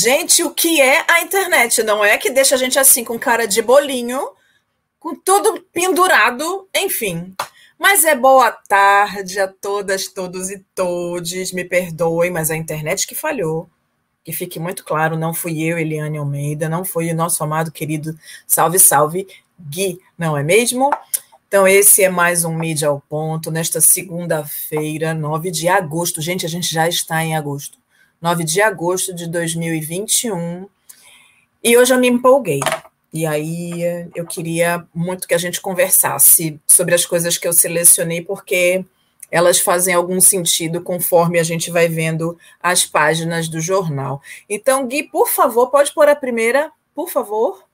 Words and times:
Gente, 0.00 0.42
o 0.42 0.54
que 0.54 0.80
é 0.80 1.04
a 1.06 1.20
internet? 1.20 1.82
Não 1.82 2.02
é 2.02 2.16
que 2.16 2.30
deixa 2.30 2.54
a 2.54 2.58
gente 2.58 2.78
assim 2.78 3.04
com 3.04 3.18
cara 3.18 3.46
de 3.46 3.60
bolinho, 3.60 4.30
com 4.98 5.14
tudo 5.14 5.60
pendurado, 5.70 6.66
enfim. 6.74 7.34
Mas 7.78 8.02
é 8.02 8.16
boa 8.16 8.50
tarde 8.50 9.38
a 9.38 9.46
todas, 9.46 10.08
todos 10.08 10.48
e 10.50 10.64
todes. 10.74 11.52
Me 11.52 11.62
perdoem, 11.62 12.30
mas 12.30 12.50
a 12.50 12.56
internet 12.56 13.06
que 13.06 13.14
falhou. 13.14 13.68
Que 14.24 14.32
fique 14.32 14.58
muito 14.58 14.82
claro, 14.82 15.18
não 15.18 15.34
fui 15.34 15.62
eu, 15.62 15.78
Eliane 15.78 16.16
Almeida, 16.16 16.70
não 16.70 16.86
foi 16.86 17.10
o 17.10 17.14
nosso 17.14 17.44
amado 17.44 17.70
querido 17.70 18.18
Salve 18.46 18.78
Salve 18.78 19.26
Gui, 19.60 20.00
não 20.16 20.38
é 20.38 20.42
mesmo? 20.42 20.90
Então, 21.48 21.68
esse 21.68 22.02
é 22.02 22.08
mais 22.08 22.46
um 22.46 22.54
Mídia 22.54 22.88
ao 22.88 22.98
Ponto, 22.98 23.50
nesta 23.50 23.78
segunda-feira, 23.78 25.12
9 25.12 25.50
de 25.50 25.68
agosto. 25.68 26.22
Gente, 26.22 26.46
a 26.46 26.48
gente 26.48 26.72
já 26.72 26.88
está 26.88 27.22
em 27.22 27.36
agosto. 27.36 27.81
9 28.22 28.44
de 28.44 28.62
agosto 28.62 29.12
de 29.12 29.26
2021. 29.26 30.68
E 31.62 31.76
hoje 31.76 31.92
eu 31.92 31.98
me 31.98 32.08
empolguei. 32.08 32.60
E 33.12 33.26
aí 33.26 33.82
eu 34.14 34.24
queria 34.24 34.86
muito 34.94 35.26
que 35.26 35.34
a 35.34 35.38
gente 35.38 35.60
conversasse 35.60 36.60
sobre 36.64 36.94
as 36.94 37.04
coisas 37.04 37.36
que 37.36 37.48
eu 37.48 37.52
selecionei, 37.52 38.22
porque 38.22 38.84
elas 39.28 39.58
fazem 39.58 39.92
algum 39.92 40.20
sentido 40.20 40.80
conforme 40.80 41.40
a 41.40 41.42
gente 41.42 41.68
vai 41.68 41.88
vendo 41.88 42.38
as 42.62 42.86
páginas 42.86 43.48
do 43.48 43.60
jornal. 43.60 44.22
Então, 44.48 44.86
Gui, 44.86 45.02
por 45.02 45.28
favor, 45.28 45.68
pode 45.68 45.92
pôr 45.92 46.08
a 46.08 46.14
primeira, 46.14 46.70
por 46.94 47.10
favor. 47.10 47.64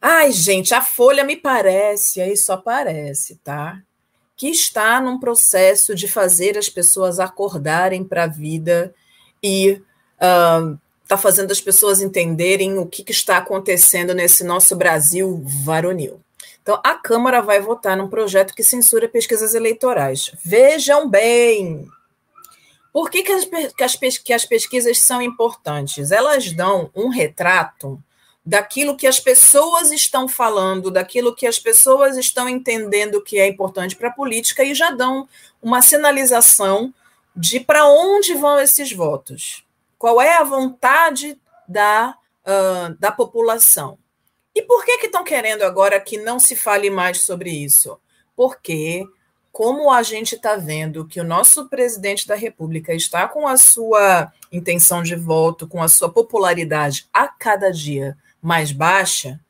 Ai, 0.00 0.32
gente, 0.32 0.72
a 0.72 0.80
Folha 0.80 1.24
me 1.24 1.36
parece, 1.36 2.22
aí 2.22 2.36
só 2.36 2.56
parece, 2.56 3.36
tá? 3.44 3.82
Que 4.36 4.48
está 4.48 5.00
num 5.00 5.18
processo 5.18 5.94
de 5.94 6.06
fazer 6.06 6.58
as 6.58 6.68
pessoas 6.68 7.18
acordarem 7.18 8.04
para 8.04 8.24
a 8.24 8.28
vida 8.28 8.94
e 9.42 9.82
uh, 10.20 10.78
está 11.02 11.16
fazendo 11.16 11.52
as 11.52 11.60
pessoas 11.60 12.00
entenderem 12.00 12.78
o 12.78 12.86
que, 12.86 13.02
que 13.04 13.12
está 13.12 13.38
acontecendo 13.38 14.12
nesse 14.12 14.44
nosso 14.44 14.74
Brasil 14.76 15.42
varonil. 15.64 16.20
Então, 16.60 16.80
a 16.82 16.94
Câmara 16.94 17.40
vai 17.40 17.60
votar 17.60 17.96
num 17.96 18.08
projeto 18.08 18.52
que 18.52 18.64
censura 18.64 19.08
pesquisas 19.08 19.54
eleitorais. 19.54 20.32
Vejam 20.44 21.08
bem! 21.08 21.86
Por 22.92 23.08
que, 23.08 23.22
que, 23.22 23.30
as, 23.30 23.44
que, 23.44 23.84
as, 23.84 24.18
que 24.18 24.32
as 24.32 24.44
pesquisas 24.44 24.98
são 24.98 25.22
importantes? 25.22 26.10
Elas 26.10 26.50
dão 26.50 26.90
um 26.92 27.08
retrato 27.08 28.02
daquilo 28.46 28.96
que 28.96 29.08
as 29.08 29.18
pessoas 29.18 29.90
estão 29.90 30.28
falando, 30.28 30.90
daquilo 30.90 31.34
que 31.34 31.46
as 31.46 31.58
pessoas 31.58 32.16
estão 32.16 32.48
entendendo 32.48 33.20
que 33.20 33.38
é 33.38 33.46
importante 33.48 33.96
para 33.96 34.08
a 34.08 34.12
política 34.12 34.62
e 34.62 34.72
já 34.72 34.92
dão 34.92 35.28
uma 35.60 35.82
sinalização 35.82 36.94
de 37.34 37.58
para 37.58 37.86
onde 37.86 38.32
vão 38.34 38.58
esses 38.60 38.92
votos 38.92 39.66
qual 39.98 40.20
é 40.20 40.36
a 40.36 40.44
vontade 40.44 41.38
da, 41.66 42.16
uh, 42.44 42.94
da 42.98 43.10
população. 43.10 43.98
E 44.54 44.62
por 44.62 44.84
que 44.84 44.92
estão 45.06 45.24
que 45.24 45.30
querendo 45.30 45.62
agora 45.62 46.00
que 46.00 46.18
não 46.18 46.38
se 46.38 46.56
fale 46.56 46.88
mais 46.88 47.22
sobre 47.22 47.50
isso? 47.50 47.98
Porque, 48.34 49.04
como 49.52 49.90
a 49.90 50.02
gente 50.02 50.34
está 50.34 50.56
vendo 50.56 51.06
que 51.06 51.20
o 51.20 51.24
nosso 51.24 51.68
presidente 51.68 52.26
da 52.26 52.34
República 52.34 52.94
está 52.94 53.28
com 53.28 53.46
a 53.46 53.56
sua 53.56 54.32
intenção 54.50 55.02
de 55.02 55.14
voto, 55.14 55.66
com 55.66 55.82
a 55.82 55.88
sua 55.88 56.10
popularidade 56.10 57.06
a 57.12 57.28
cada 57.28 57.70
dia 57.70 58.16
mais 58.46 58.70
baixa, 58.70 59.40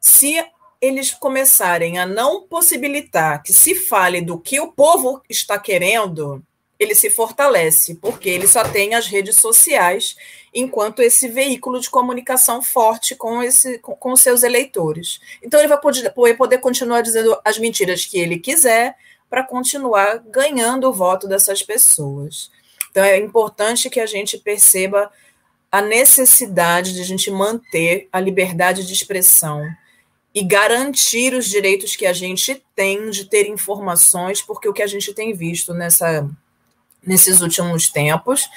se 0.00 0.44
eles 0.80 1.12
começarem 1.12 1.98
a 1.98 2.04
não 2.04 2.42
possibilitar 2.42 3.42
que 3.44 3.52
se 3.52 3.76
fale 3.76 4.20
do 4.20 4.40
que 4.40 4.58
o 4.58 4.72
povo 4.72 5.22
está 5.28 5.56
querendo, 5.56 6.42
ele 6.76 6.92
se 6.96 7.10
fortalece, 7.10 7.94
porque 7.94 8.28
ele 8.28 8.48
só 8.48 8.64
tem 8.64 8.94
as 8.94 9.06
redes 9.06 9.36
sociais 9.36 10.16
enquanto 10.52 11.00
esse 11.00 11.28
veículo 11.28 11.78
de 11.78 11.88
comunicação 11.88 12.60
forte 12.60 13.14
com, 13.14 13.40
esse, 13.40 13.78
com, 13.78 13.94
com 13.94 14.16
seus 14.16 14.42
eleitores. 14.42 15.20
Então, 15.40 15.60
ele 15.60 15.68
vai 15.68 15.80
poder, 15.80 16.10
poder 16.36 16.58
continuar 16.58 17.02
dizendo 17.02 17.38
as 17.44 17.56
mentiras 17.56 18.04
que 18.04 18.18
ele 18.18 18.38
quiser 18.38 18.96
para 19.28 19.44
continuar 19.44 20.18
ganhando 20.26 20.88
o 20.88 20.92
voto 20.92 21.28
dessas 21.28 21.62
pessoas. 21.62 22.50
Então, 22.90 23.04
é 23.04 23.16
importante 23.16 23.88
que 23.88 24.00
a 24.00 24.06
gente 24.06 24.38
perceba 24.38 25.08
a 25.70 25.80
necessidade 25.80 26.94
de 26.94 27.00
a 27.00 27.04
gente 27.04 27.30
manter 27.30 28.08
a 28.12 28.18
liberdade 28.20 28.86
de 28.86 28.92
expressão 28.92 29.64
e 30.34 30.44
garantir 30.44 31.34
os 31.34 31.46
direitos 31.46 31.96
que 31.96 32.06
a 32.06 32.12
gente 32.12 32.62
tem 32.74 33.10
de 33.10 33.24
ter 33.24 33.48
informações, 33.48 34.40
porque 34.42 34.68
o 34.68 34.72
que 34.72 34.82
a 34.82 34.86
gente 34.86 35.12
tem 35.12 35.32
visto 35.32 35.74
nessa 35.74 36.28
nesses 37.04 37.40
últimos 37.40 37.88
tempos, 37.88 38.48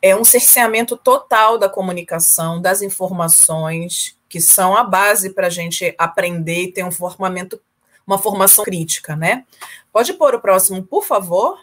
é 0.00 0.16
um 0.16 0.24
cerceamento 0.24 0.96
total 0.96 1.58
da 1.58 1.68
comunicação, 1.68 2.60
das 2.60 2.82
informações, 2.82 4.16
que 4.28 4.40
são 4.40 4.76
a 4.76 4.82
base 4.82 5.30
para 5.30 5.46
a 5.46 5.50
gente 5.50 5.94
aprender 5.96 6.62
e 6.62 6.72
ter 6.72 6.84
um 6.84 6.90
formamento, 6.90 7.60
uma 8.06 8.18
formação 8.18 8.64
crítica, 8.64 9.14
né? 9.14 9.44
Pode 9.92 10.12
pôr 10.14 10.34
o 10.34 10.40
próximo, 10.40 10.82
por 10.82 11.04
favor? 11.04 11.58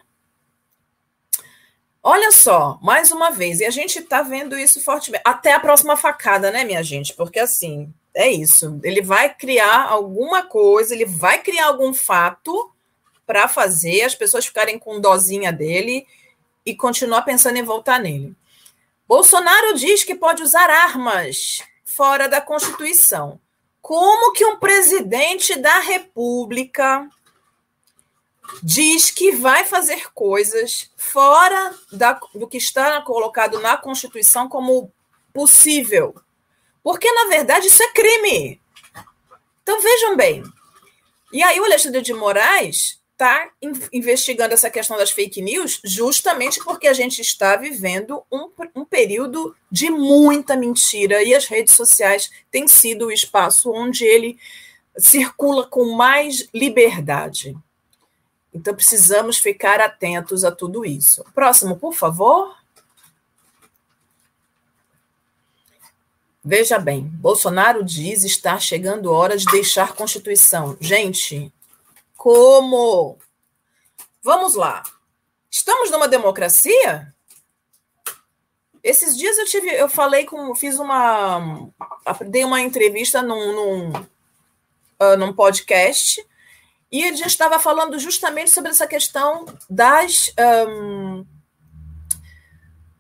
Olha 2.02 2.32
só, 2.32 2.80
mais 2.82 3.12
uma 3.12 3.30
vez, 3.30 3.60
e 3.60 3.66
a 3.66 3.70
gente 3.70 4.00
está 4.00 4.22
vendo 4.22 4.58
isso 4.58 4.82
fortemente. 4.82 5.22
Até 5.26 5.54
a 5.54 5.60
próxima 5.60 5.98
facada, 5.98 6.50
né, 6.50 6.64
minha 6.64 6.82
gente? 6.82 7.14
Porque 7.14 7.40
assim, 7.40 7.94
é 8.14 8.30
isso. 8.32 8.80
Ele 8.84 9.02
vai 9.02 9.34
criar 9.34 9.86
alguma 9.86 10.44
coisa, 10.44 10.94
ele 10.94 11.06
vai 11.06 11.42
criar 11.42 11.68
algum 11.68 11.94
fato 11.94 12.72
para 13.26 13.48
fazer 13.48 14.02
as 14.04 14.16
pessoas 14.16 14.46
ficarem 14.46 14.80
com 14.80 15.02
dozinha 15.02 15.52
dele 15.52 16.08
e 16.66 16.74
continuar 16.74 17.24
pensando 17.24 17.58
em 17.58 17.64
voltar 17.64 18.00
nele. 18.00 18.36
Bolsonaro 19.08 19.74
diz 19.74 20.04
que 20.04 20.16
pode 20.16 20.42
usar 20.42 20.70
armas 20.70 21.62
fora 21.84 22.28
da 22.28 22.40
Constituição. 22.40 23.40
Como 23.82 24.34
que 24.34 24.46
um 24.46 24.58
presidente 24.58 25.56
da 25.56 25.80
República 25.80 27.10
diz 28.64 29.12
que 29.12 29.32
vai 29.32 29.66
fazer 29.66 30.12
coisas 30.14 30.92
fora 30.98 31.76
da, 31.92 32.20
do 32.34 32.48
que 32.48 32.58
está 32.58 33.02
colocado 33.02 33.60
na 33.60 33.78
Constituição 33.78 34.48
como 34.48 34.92
possível? 35.34 36.16
Porque, 36.84 37.12
na 37.12 37.26
verdade, 37.26 37.68
isso 37.68 37.84
é 37.84 37.92
crime. 37.92 38.62
Então, 39.62 39.82
vejam 39.82 40.16
bem. 40.16 40.44
E 41.32 41.44
aí, 41.44 41.60
o 41.60 41.66
Alexandre 41.66 42.02
de 42.02 42.14
Moraes 42.14 43.00
está 43.20 43.52
investigando 43.92 44.54
essa 44.54 44.70
questão 44.70 44.96
das 44.96 45.12
fake 45.12 45.42
news 45.42 45.82
justamente 45.84 46.64
porque 46.64 46.88
a 46.88 46.94
gente 46.94 47.20
está 47.20 47.58
vivendo 47.58 48.24
um, 48.32 48.50
um, 48.74 48.86
período 48.86 49.54
de 49.70 49.90
muita 49.90 50.56
mentira 50.56 51.22
e 51.22 51.36
as 51.36 51.46
redes 51.46 51.74
sociais 51.74 52.32
têm 52.50 52.66
sido 52.66 53.08
o 53.08 53.12
espaço 53.12 53.74
onde 53.74 54.06
ele 54.06 54.40
circula 54.98 55.68
com 55.68 55.94
mais 55.96 56.48
liberdade. 56.54 57.58
Então 58.54 58.74
precisamos 58.74 59.38
ficar 59.38 59.80
atentos 59.80 60.44
a 60.44 60.52
tudo 60.52 60.86
isso. 60.86 61.24
Próximo, 61.34 61.78
por 61.78 61.94
favor. 61.94 62.58
Veja 66.44 66.80
bem, 66.80 67.04
Bolsonaro 67.04 67.84
diz 67.84 68.24
estar 68.24 68.60
chegando 68.60 69.10
a 69.10 69.18
hora 69.18 69.38
de 69.38 69.46
deixar 69.46 69.94
Constituição. 69.94 70.76
Gente, 70.80 71.54
como? 72.18 73.18
Vamos 74.24 74.56
lá. 74.56 74.82
Estamos 75.52 75.92
numa 75.92 76.08
democracia? 76.08 77.14
Esses 78.82 79.18
dias 79.18 79.38
eu 79.38 79.46
tive, 79.46 79.70
eu 79.70 79.90
falei 79.90 80.26
com, 80.26 80.56
fiz 80.56 80.80
uma, 80.80 81.70
dei 82.28 82.46
uma 82.46 82.62
entrevista 82.62 83.22
num, 83.22 83.54
num, 83.54 83.90
uh, 83.92 85.18
num 85.18 85.34
podcast 85.34 86.26
e 86.92 87.04
a 87.04 87.12
gente 87.12 87.28
estava 87.28 87.60
falando 87.60 88.00
justamente 88.00 88.50
sobre 88.50 88.72
essa 88.72 88.88
questão 88.88 89.46
das 89.70 90.34
um, 90.68 91.26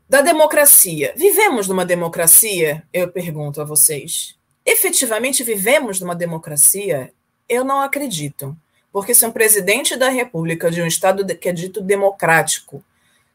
da 0.07 0.21
democracia. 0.21 1.13
Vivemos 1.15 1.67
numa 1.67 1.85
democracia? 1.85 2.83
Eu 2.91 3.11
pergunto 3.11 3.61
a 3.61 3.65
vocês. 3.65 4.35
Efetivamente 4.65 5.43
vivemos 5.43 5.99
numa 5.99 6.15
democracia? 6.15 7.11
Eu 7.47 7.63
não 7.63 7.81
acredito. 7.81 8.55
Porque 8.91 9.13
se 9.13 9.25
um 9.25 9.31
presidente 9.31 9.95
da 9.95 10.09
República 10.09 10.71
de 10.71 10.81
um 10.81 10.87
Estado 10.87 11.25
que 11.35 11.49
é 11.49 11.53
dito 11.53 11.81
democrático 11.81 12.83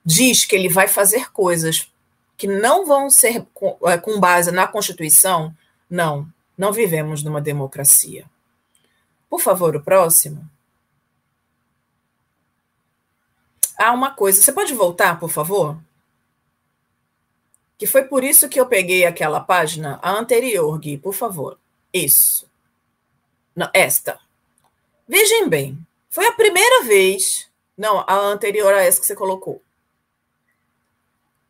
diz 0.04 0.44
que 0.44 0.54
ele 0.54 0.68
vai 0.68 0.86
fazer 0.86 1.32
coisas 1.32 1.90
que 2.36 2.46
não 2.46 2.84
vão 2.84 3.08
ser 3.08 3.44
com, 3.54 3.76
é, 3.84 3.96
com 3.96 4.18
base 4.18 4.50
na 4.50 4.66
Constituição, 4.66 5.54
não, 5.88 6.26
não 6.58 6.72
vivemos 6.72 7.22
numa 7.22 7.40
democracia. 7.40 8.24
Por 9.30 9.40
favor, 9.40 9.74
o 9.76 9.82
próximo. 9.82 10.48
Há 13.78 13.92
uma 13.92 14.12
coisa, 14.12 14.40
você 14.40 14.52
pode 14.52 14.72
voltar, 14.74 15.18
por 15.18 15.30
favor? 15.30 15.76
Que 17.76 17.86
foi 17.86 18.04
por 18.04 18.22
isso 18.22 18.48
que 18.48 18.58
eu 18.60 18.66
peguei 18.66 19.04
aquela 19.04 19.40
página, 19.40 19.98
a 20.02 20.10
anterior, 20.10 20.78
Gui, 20.78 20.96
por 20.96 21.12
favor. 21.12 21.58
Isso. 21.92 22.48
Não, 23.54 23.68
esta. 23.72 24.18
Vejam 25.06 25.48
bem, 25.48 25.78
foi 26.08 26.26
a 26.26 26.32
primeira 26.32 26.84
vez. 26.84 27.48
Não, 27.76 28.04
a 28.06 28.14
anterior 28.14 28.72
a 28.72 28.82
essa 28.82 29.00
que 29.00 29.06
você 29.06 29.16
colocou. 29.16 29.60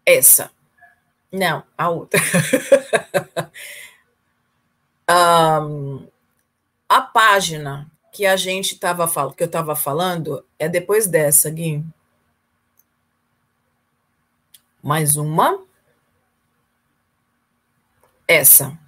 Essa. 0.05 0.51
Não, 1.31 1.63
a 1.77 1.91
outra. 1.91 2.21
um, 5.11 6.07
a 6.89 7.01
página 7.01 7.91
que 8.13 8.25
a 8.25 8.37
gente 8.37 8.75
estava 8.75 9.07
falando, 9.09 9.35
que 9.35 9.43
eu 9.43 9.47
estava 9.47 9.77
falando, 9.77 10.45
é 10.59 10.69
depois 10.69 11.07
dessa, 11.07 11.51
Gui. 11.51 11.85
Mais 14.85 15.17
uma. 15.17 15.65
Essa. 18.29 18.79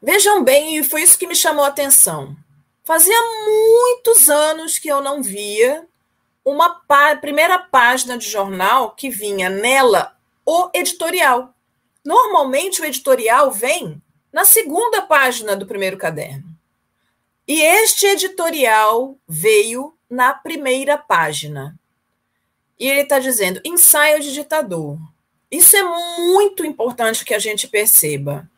Vejam 0.00 0.44
bem, 0.44 0.76
e 0.76 0.84
foi 0.84 1.02
isso 1.02 1.18
que 1.18 1.26
me 1.26 1.34
chamou 1.34 1.64
a 1.64 1.68
atenção. 1.68 2.36
Fazia 2.84 3.20
muitos 3.44 4.30
anos 4.30 4.78
que 4.78 4.86
eu 4.86 5.02
não 5.02 5.20
via 5.20 5.84
uma 6.44 6.76
pá 6.86 7.16
primeira 7.16 7.58
página 7.58 8.16
de 8.16 8.30
jornal 8.30 8.92
que 8.92 9.10
vinha 9.10 9.50
nela 9.50 10.16
o 10.46 10.70
editorial. 10.72 11.52
Normalmente 12.04 12.80
o 12.80 12.84
editorial 12.84 13.50
vem 13.50 14.00
na 14.32 14.44
segunda 14.44 15.02
página 15.02 15.56
do 15.56 15.66
primeiro 15.66 15.98
caderno. 15.98 16.56
E 17.48 17.60
este 17.60 18.06
editorial 18.06 19.18
veio 19.26 19.98
na 20.08 20.32
primeira 20.34 20.96
página. 20.96 21.76
E 22.78 22.88
ele 22.88 23.00
está 23.00 23.18
dizendo: 23.18 23.60
ensaio 23.64 24.20
de 24.20 24.32
ditador. 24.32 24.98
Isso 25.50 25.76
é 25.76 25.82
muito 25.82 26.64
importante 26.64 27.24
que 27.24 27.34
a 27.34 27.38
gente 27.38 27.66
perceba. 27.66 28.48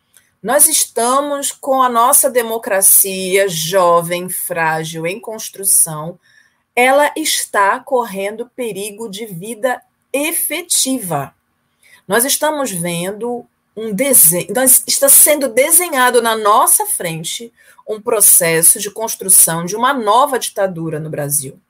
Nós 0.42 0.68
estamos 0.68 1.52
com 1.52 1.82
a 1.82 1.88
nossa 1.88 2.28
democracia 2.28 3.48
jovem, 3.48 4.28
frágil, 4.28 5.06
em 5.06 5.20
construção. 5.20 6.18
Ela 6.74 7.12
está 7.16 7.78
correndo 7.78 8.50
perigo 8.56 9.08
de 9.08 9.26
vida 9.26 9.80
efetiva. 10.12 11.34
Nós 12.08 12.24
estamos 12.24 12.72
vendo 12.72 13.46
um 13.76 13.92
desenho, 13.92 14.48
está 14.86 15.08
sendo 15.08 15.48
desenhado 15.48 16.20
na 16.20 16.36
nossa 16.36 16.86
frente 16.86 17.52
um 17.88 18.00
processo 18.00 18.80
de 18.80 18.90
construção 18.90 19.64
de 19.64 19.76
uma 19.76 19.92
nova 19.92 20.38
ditadura 20.38 20.98
no 20.98 21.10
Brasil 21.10 21.60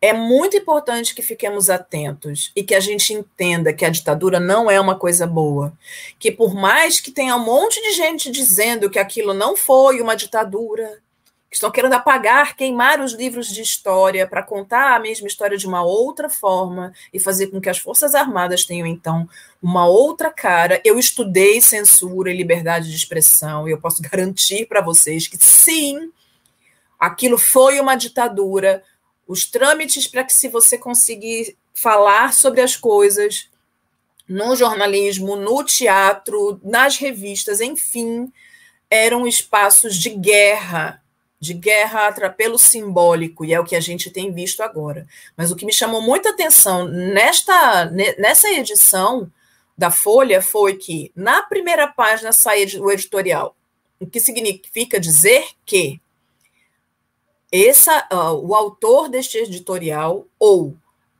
é 0.00 0.14
muito 0.14 0.56
importante 0.56 1.14
que 1.14 1.20
fiquemos 1.20 1.68
atentos 1.68 2.50
e 2.56 2.62
que 2.62 2.74
a 2.74 2.80
gente 2.80 3.12
entenda 3.12 3.72
que 3.72 3.84
a 3.84 3.90
ditadura 3.90 4.40
não 4.40 4.70
é 4.70 4.80
uma 4.80 4.94
coisa 4.94 5.26
boa. 5.26 5.72
Que 6.18 6.32
por 6.32 6.54
mais 6.54 7.00
que 7.00 7.10
tenha 7.10 7.36
um 7.36 7.44
monte 7.44 7.82
de 7.82 7.92
gente 7.92 8.30
dizendo 8.30 8.88
que 8.88 8.98
aquilo 8.98 9.34
não 9.34 9.54
foi 9.54 10.00
uma 10.00 10.16
ditadura, 10.16 10.98
que 11.50 11.56
estão 11.56 11.70
querendo 11.70 11.94
apagar, 11.94 12.56
queimar 12.56 13.00
os 13.00 13.12
livros 13.12 13.48
de 13.48 13.60
história 13.60 14.26
para 14.26 14.42
contar 14.42 14.94
a 14.94 15.00
mesma 15.00 15.26
história 15.26 15.58
de 15.58 15.66
uma 15.66 15.82
outra 15.82 16.30
forma 16.30 16.94
e 17.12 17.18
fazer 17.18 17.48
com 17.48 17.60
que 17.60 17.68
as 17.68 17.76
Forças 17.76 18.14
Armadas 18.14 18.64
tenham, 18.64 18.86
então, 18.86 19.28
uma 19.60 19.86
outra 19.86 20.30
cara. 20.30 20.80
Eu 20.82 20.98
estudei 20.98 21.60
censura 21.60 22.30
e 22.30 22.36
liberdade 22.36 22.88
de 22.88 22.96
expressão 22.96 23.68
e 23.68 23.72
eu 23.72 23.80
posso 23.80 24.00
garantir 24.08 24.66
para 24.66 24.80
vocês 24.80 25.26
que 25.26 25.36
sim, 25.36 26.10
aquilo 26.98 27.36
foi 27.36 27.80
uma 27.80 27.96
ditadura 27.96 28.82
os 29.30 29.48
trâmites 29.48 30.08
para 30.08 30.24
que 30.24 30.34
se 30.34 30.48
você 30.48 30.76
conseguir 30.76 31.56
falar 31.72 32.34
sobre 32.34 32.60
as 32.60 32.74
coisas 32.74 33.48
no 34.28 34.56
jornalismo, 34.56 35.36
no 35.36 35.62
teatro, 35.62 36.60
nas 36.64 36.96
revistas, 36.96 37.60
enfim, 37.60 38.32
eram 38.90 39.28
espaços 39.28 39.94
de 39.96 40.10
guerra, 40.10 41.00
de 41.38 41.54
guerra 41.54 42.10
pelo 42.36 42.58
simbólico, 42.58 43.44
e 43.44 43.54
é 43.54 43.60
o 43.60 43.64
que 43.64 43.76
a 43.76 43.80
gente 43.80 44.10
tem 44.10 44.32
visto 44.32 44.64
agora. 44.64 45.06
Mas 45.36 45.52
o 45.52 45.56
que 45.56 45.64
me 45.64 45.72
chamou 45.72 46.02
muita 46.02 46.30
atenção 46.30 46.88
nesta 46.88 47.84
nessa 48.18 48.50
edição 48.50 49.30
da 49.78 49.92
Folha 49.92 50.42
foi 50.42 50.74
que 50.74 51.12
na 51.14 51.40
primeira 51.42 51.86
página 51.86 52.32
sai 52.32 52.64
o 52.80 52.90
editorial, 52.90 53.54
o 54.00 54.08
que 54.08 54.18
significa 54.18 54.98
dizer 54.98 55.46
que 55.64 56.00
essa, 57.52 58.06
uh, 58.12 58.46
o 58.46 58.54
autor 58.54 59.08
deste 59.08 59.38
editorial 59.38 60.26
ou 60.38 60.76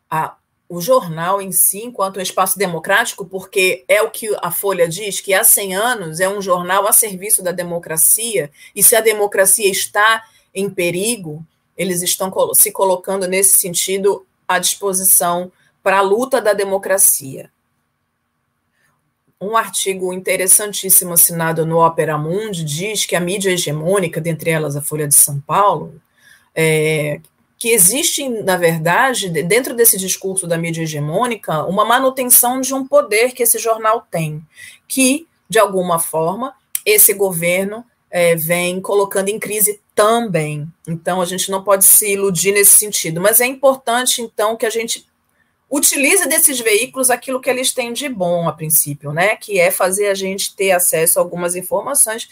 a, 0.08 0.36
o 0.68 0.80
jornal 0.80 1.42
em 1.42 1.50
si, 1.50 1.84
enquanto 1.84 2.18
um 2.18 2.22
espaço 2.22 2.56
democrático, 2.56 3.26
porque 3.26 3.84
é 3.88 4.00
o 4.02 4.10
que 4.10 4.34
a 4.40 4.52
Folha 4.52 4.88
diz, 4.88 5.20
que 5.20 5.34
há 5.34 5.42
100 5.42 5.74
anos 5.74 6.20
é 6.20 6.28
um 6.28 6.40
jornal 6.40 6.86
a 6.86 6.92
serviço 6.92 7.42
da 7.42 7.50
democracia, 7.50 8.50
e 8.74 8.82
se 8.82 8.94
a 8.94 9.00
democracia 9.00 9.68
está 9.68 10.22
em 10.54 10.70
perigo, 10.70 11.44
eles 11.76 12.02
estão 12.02 12.32
se 12.54 12.70
colocando 12.70 13.26
nesse 13.26 13.56
sentido 13.56 14.24
à 14.46 14.58
disposição 14.58 15.50
para 15.82 15.98
a 15.98 16.02
luta 16.02 16.40
da 16.40 16.52
democracia. 16.52 17.50
Um 19.40 19.56
artigo 19.56 20.12
interessantíssimo 20.12 21.14
assinado 21.14 21.64
no 21.64 21.84
Opera 21.84 22.18
Mundi 22.18 22.62
diz 22.62 23.06
que 23.06 23.16
a 23.16 23.20
mídia 23.20 23.50
hegemônica, 23.50 24.20
dentre 24.20 24.50
elas 24.50 24.76
a 24.76 24.82
Folha 24.82 25.08
de 25.08 25.14
São 25.14 25.40
Paulo, 25.40 26.00
é, 26.62 27.20
que 27.58 27.70
existe, 27.70 28.28
na 28.28 28.58
verdade, 28.58 29.30
dentro 29.30 29.74
desse 29.74 29.96
discurso 29.96 30.46
da 30.46 30.58
mídia 30.58 30.82
hegemônica, 30.82 31.64
uma 31.64 31.86
manutenção 31.86 32.60
de 32.60 32.74
um 32.74 32.86
poder 32.86 33.32
que 33.32 33.42
esse 33.42 33.58
jornal 33.58 34.06
tem, 34.10 34.44
que, 34.86 35.26
de 35.48 35.58
alguma 35.58 35.98
forma, 35.98 36.54
esse 36.84 37.14
governo 37.14 37.82
é, 38.10 38.36
vem 38.36 38.78
colocando 38.78 39.30
em 39.30 39.38
crise 39.38 39.80
também. 39.94 40.70
Então, 40.86 41.22
a 41.22 41.24
gente 41.24 41.50
não 41.50 41.64
pode 41.64 41.86
se 41.86 42.12
iludir 42.12 42.52
nesse 42.52 42.72
sentido, 42.72 43.22
mas 43.22 43.40
é 43.40 43.46
importante, 43.46 44.20
então, 44.20 44.54
que 44.54 44.66
a 44.66 44.70
gente 44.70 45.06
utilize 45.70 46.28
desses 46.28 46.60
veículos 46.60 47.08
aquilo 47.08 47.40
que 47.40 47.48
eles 47.48 47.72
têm 47.72 47.94
de 47.94 48.06
bom, 48.08 48.48
a 48.48 48.52
princípio, 48.52 49.12
né? 49.12 49.36
Que 49.36 49.58
é 49.58 49.70
fazer 49.70 50.08
a 50.08 50.14
gente 50.14 50.54
ter 50.54 50.72
acesso 50.72 51.18
a 51.18 51.22
algumas 51.22 51.56
informações 51.56 52.28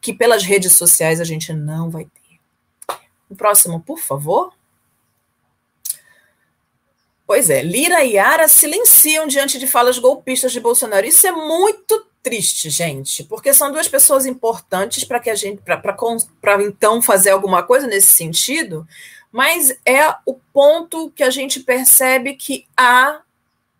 que 0.00 0.14
pelas 0.14 0.44
redes 0.44 0.72
sociais 0.72 1.20
a 1.20 1.24
gente 1.24 1.52
não 1.52 1.90
vai 1.90 2.04
ter. 2.04 2.25
O 3.28 3.36
próximo, 3.36 3.80
por 3.80 3.98
favor. 3.98 4.52
Pois 7.26 7.50
é, 7.50 7.60
Lira 7.60 8.04
e 8.04 8.16
Ara 8.16 8.46
silenciam 8.46 9.26
diante 9.26 9.58
de 9.58 9.66
falas 9.66 9.98
golpistas 9.98 10.52
de 10.52 10.60
Bolsonaro. 10.60 11.04
Isso 11.04 11.26
é 11.26 11.32
muito 11.32 12.06
triste, 12.22 12.70
gente, 12.70 13.24
porque 13.24 13.52
são 13.52 13.70
duas 13.70 13.88
pessoas 13.88 14.26
importantes 14.26 15.04
para 15.04 15.20
que 15.20 15.30
a 15.30 15.34
gente 15.34 15.62
para 15.62 16.62
então 16.62 17.02
fazer 17.02 17.30
alguma 17.30 17.62
coisa 17.62 17.86
nesse 17.86 18.08
sentido, 18.08 18.86
mas 19.30 19.76
é 19.84 20.08
o 20.24 20.34
ponto 20.52 21.10
que 21.10 21.22
a 21.22 21.30
gente 21.30 21.60
percebe 21.60 22.34
que 22.34 22.66
há 22.76 23.20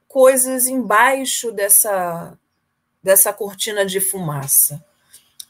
coisas 0.09 0.66
embaixo 0.66 1.52
dessa 1.52 2.37
dessa 3.02 3.32
cortina 3.32 3.87
de 3.87 4.00
fumaça. 4.00 4.85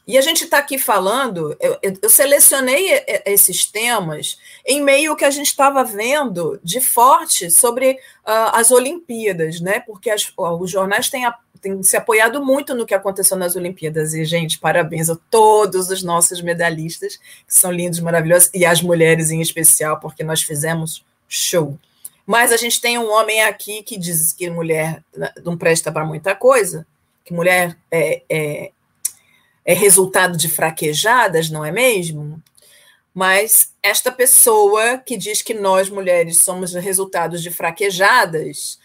E 0.07 0.17
a 0.17 0.21
gente 0.21 0.45
está 0.45 0.59
aqui 0.59 0.79
falando, 0.79 1.53
eu, 1.59 1.77
eu, 2.01 2.09
selecionei 2.09 3.03
esses 3.25 3.65
temas 3.65 4.39
em 4.65 4.81
meio 4.81 5.11
ao 5.11 5.17
que 5.17 5.25
a 5.25 5.29
gente 5.29 5.47
estava 5.47 5.83
vendo 5.83 6.57
de 6.63 6.79
forte 6.79 7.51
sobre 7.51 7.91
uh, 8.25 8.53
as 8.53 8.71
Olimpíadas, 8.71 9.59
né? 9.59 9.81
Porque 9.81 10.09
as, 10.09 10.31
os 10.37 10.71
jornais 10.71 11.09
têm, 11.09 11.25
a, 11.25 11.35
têm, 11.61 11.83
se 11.83 11.97
apoiado 11.97 12.41
muito 12.41 12.73
no 12.73 12.85
que 12.85 12.93
aconteceu 12.93 13.35
nas 13.35 13.57
Olimpíadas. 13.57 14.13
E, 14.13 14.23
gente, 14.23 14.57
parabéns 14.59 15.09
a 15.09 15.17
todos 15.29 15.89
os 15.89 16.01
nossos 16.01 16.41
medalhistas, 16.41 17.17
que 17.17 17.53
são 17.53 17.69
lindos, 17.69 17.99
maravilhosos, 17.99 18.49
e 18.53 18.65
as 18.65 18.81
mulheres 18.81 19.29
em 19.29 19.41
especial, 19.41 19.99
porque 19.99 20.23
nós 20.23 20.41
fizemos 20.41 21.03
show. 21.27 21.77
Mas 22.25 22.53
a 22.53 22.57
gente 22.57 22.79
tem 22.79 22.97
um 22.97 23.11
homem 23.11 23.41
aqui 23.41 23.83
que 23.83 23.97
diz 23.97 24.31
que 24.31 24.49
mulher 24.49 25.03
né, 25.13 25.33
não 25.43 25.57
presta 25.57 25.91
para 25.91 26.05
muita 26.05 26.33
coisa, 26.33 26.87
que 27.25 27.33
mulher 27.33 27.77
é, 27.91 28.21
é 28.29 28.71
é 29.67 29.73
resultado 29.73 30.37
de 30.37 30.47
fraquejadas, 30.47 31.49
não 31.49 31.65
é 31.65 31.71
mesmo? 31.73 32.41
Mas 33.13 33.73
esta 33.83 34.09
pessoa 34.09 34.97
que 34.97 35.17
diz 35.17 35.41
que 35.41 35.53
nós 35.53 35.89
mulheres 35.89 36.41
somos 36.41 36.73
resultados 36.73 37.43
de 37.43 37.51
fraquejadas, 37.51 38.79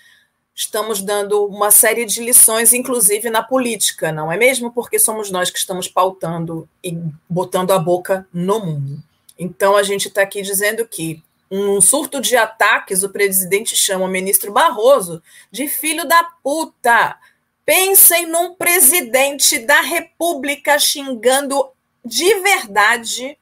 estamos 0.52 1.00
dando 1.00 1.46
uma 1.46 1.70
série 1.70 2.04
de 2.04 2.20
lições, 2.20 2.72
inclusive 2.72 3.30
na 3.30 3.44
política, 3.44 4.10
não 4.10 4.32
é 4.32 4.36
mesmo? 4.36 4.72
Porque 4.72 4.98
somos 4.98 5.30
nós 5.30 5.50
que 5.50 5.58
estamos 5.58 5.86
pautando 5.86 6.68
e 6.82 6.98
botando 7.28 7.70
a 7.70 7.78
boca 7.78 8.26
no 8.32 8.58
mundo. 8.58 9.00
Então 9.38 9.76
a 9.76 9.84
gente 9.84 10.08
está 10.08 10.22
aqui 10.22 10.42
dizendo 10.42 10.84
que 10.86 11.22
um 11.48 11.80
surto 11.80 12.20
de 12.20 12.34
ataques, 12.36 13.04
o 13.04 13.10
presidente 13.10 13.76
chama 13.76 14.06
o 14.06 14.08
ministro 14.08 14.50
Barroso 14.50 15.22
de 15.50 15.68
filho 15.68 16.08
da 16.08 16.24
puta. 16.42 17.16
Pensem 17.64 18.26
num 18.26 18.54
presidente 18.54 19.60
da 19.60 19.80
República 19.80 20.78
xingando 20.78 21.70
de 22.04 22.34
verdade, 22.40 23.38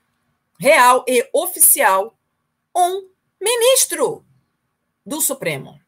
real 0.59 1.05
e 1.09 1.27
oficial, 1.33 2.15
um 2.77 3.09
ministro 3.41 4.25
do 5.05 5.21
Supremo. 5.21 5.81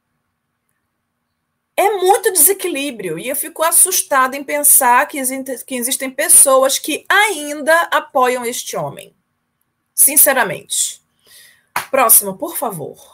É 1.77 1.91
muito 1.91 2.33
desequilíbrio 2.33 3.19
e 3.19 3.29
eu 3.29 3.37
fico 3.37 3.63
assustada 3.63 4.37
em 4.37 4.45
pensar 4.45 5.07
que, 5.09 5.19
que 5.67 5.75
existem 5.75 6.11
pessoas 6.11 6.79
que 6.79 7.05
ainda 7.09 7.83
apoiam 7.91 8.45
este 8.45 8.77
homem. 8.77 9.15
Sinceramente. 9.95 11.03
Próximo, 11.91 12.37
por 12.37 12.57
favor. 12.57 13.12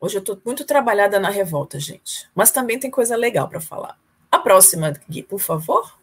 Hoje 0.00 0.16
eu 0.16 0.20
estou 0.20 0.40
muito 0.44 0.64
trabalhada 0.64 1.18
na 1.18 1.28
revolta, 1.28 1.78
gente. 1.78 2.28
Mas 2.34 2.50
também 2.50 2.78
tem 2.78 2.90
coisa 2.90 3.16
legal 3.16 3.48
para 3.48 3.60
falar. 3.60 3.98
A 4.30 4.38
próxima, 4.38 4.92
Gui, 5.08 5.22
por 5.22 5.40
favor. 5.40 5.98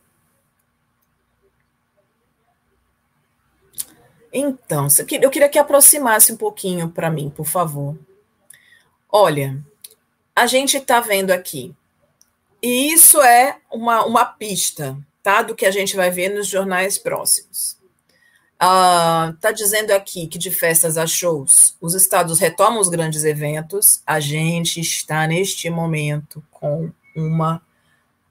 Então, 4.33 4.87
eu 5.21 5.29
queria 5.29 5.47
que 5.47 5.57
aproximasse 5.57 6.33
um 6.33 6.37
pouquinho 6.37 6.89
para 6.89 7.09
mim, 7.09 7.29
por 7.29 7.45
favor. 7.45 7.97
Olha, 9.09 9.63
a 10.35 10.45
gente 10.45 10.75
está 10.75 10.99
vendo 10.99 11.31
aqui, 11.31 11.73
e 12.61 12.91
isso 12.91 13.21
é 13.21 13.59
uma, 13.71 14.03
uma 14.03 14.25
pista 14.25 14.97
tá, 15.21 15.41
do 15.41 15.55
que 15.55 15.65
a 15.65 15.71
gente 15.71 15.95
vai 15.95 16.09
ver 16.09 16.29
nos 16.29 16.47
jornais 16.47 16.97
próximos. 16.97 17.74
Está 18.65 19.49
ah, 19.49 19.51
dizendo 19.51 19.91
aqui 19.91 20.25
que 20.25 20.39
de 20.39 20.49
festas 20.49 20.97
a 20.97 21.05
shows, 21.05 21.75
os 21.79 21.93
estados 21.93 22.39
retomam 22.39 22.81
os 22.81 22.89
grandes 22.89 23.23
eventos. 23.23 24.01
A 24.07 24.19
gente 24.19 24.79
está 24.79 25.27
neste 25.27 25.69
momento 25.69 26.43
com 26.49 26.89
uma 27.15 27.61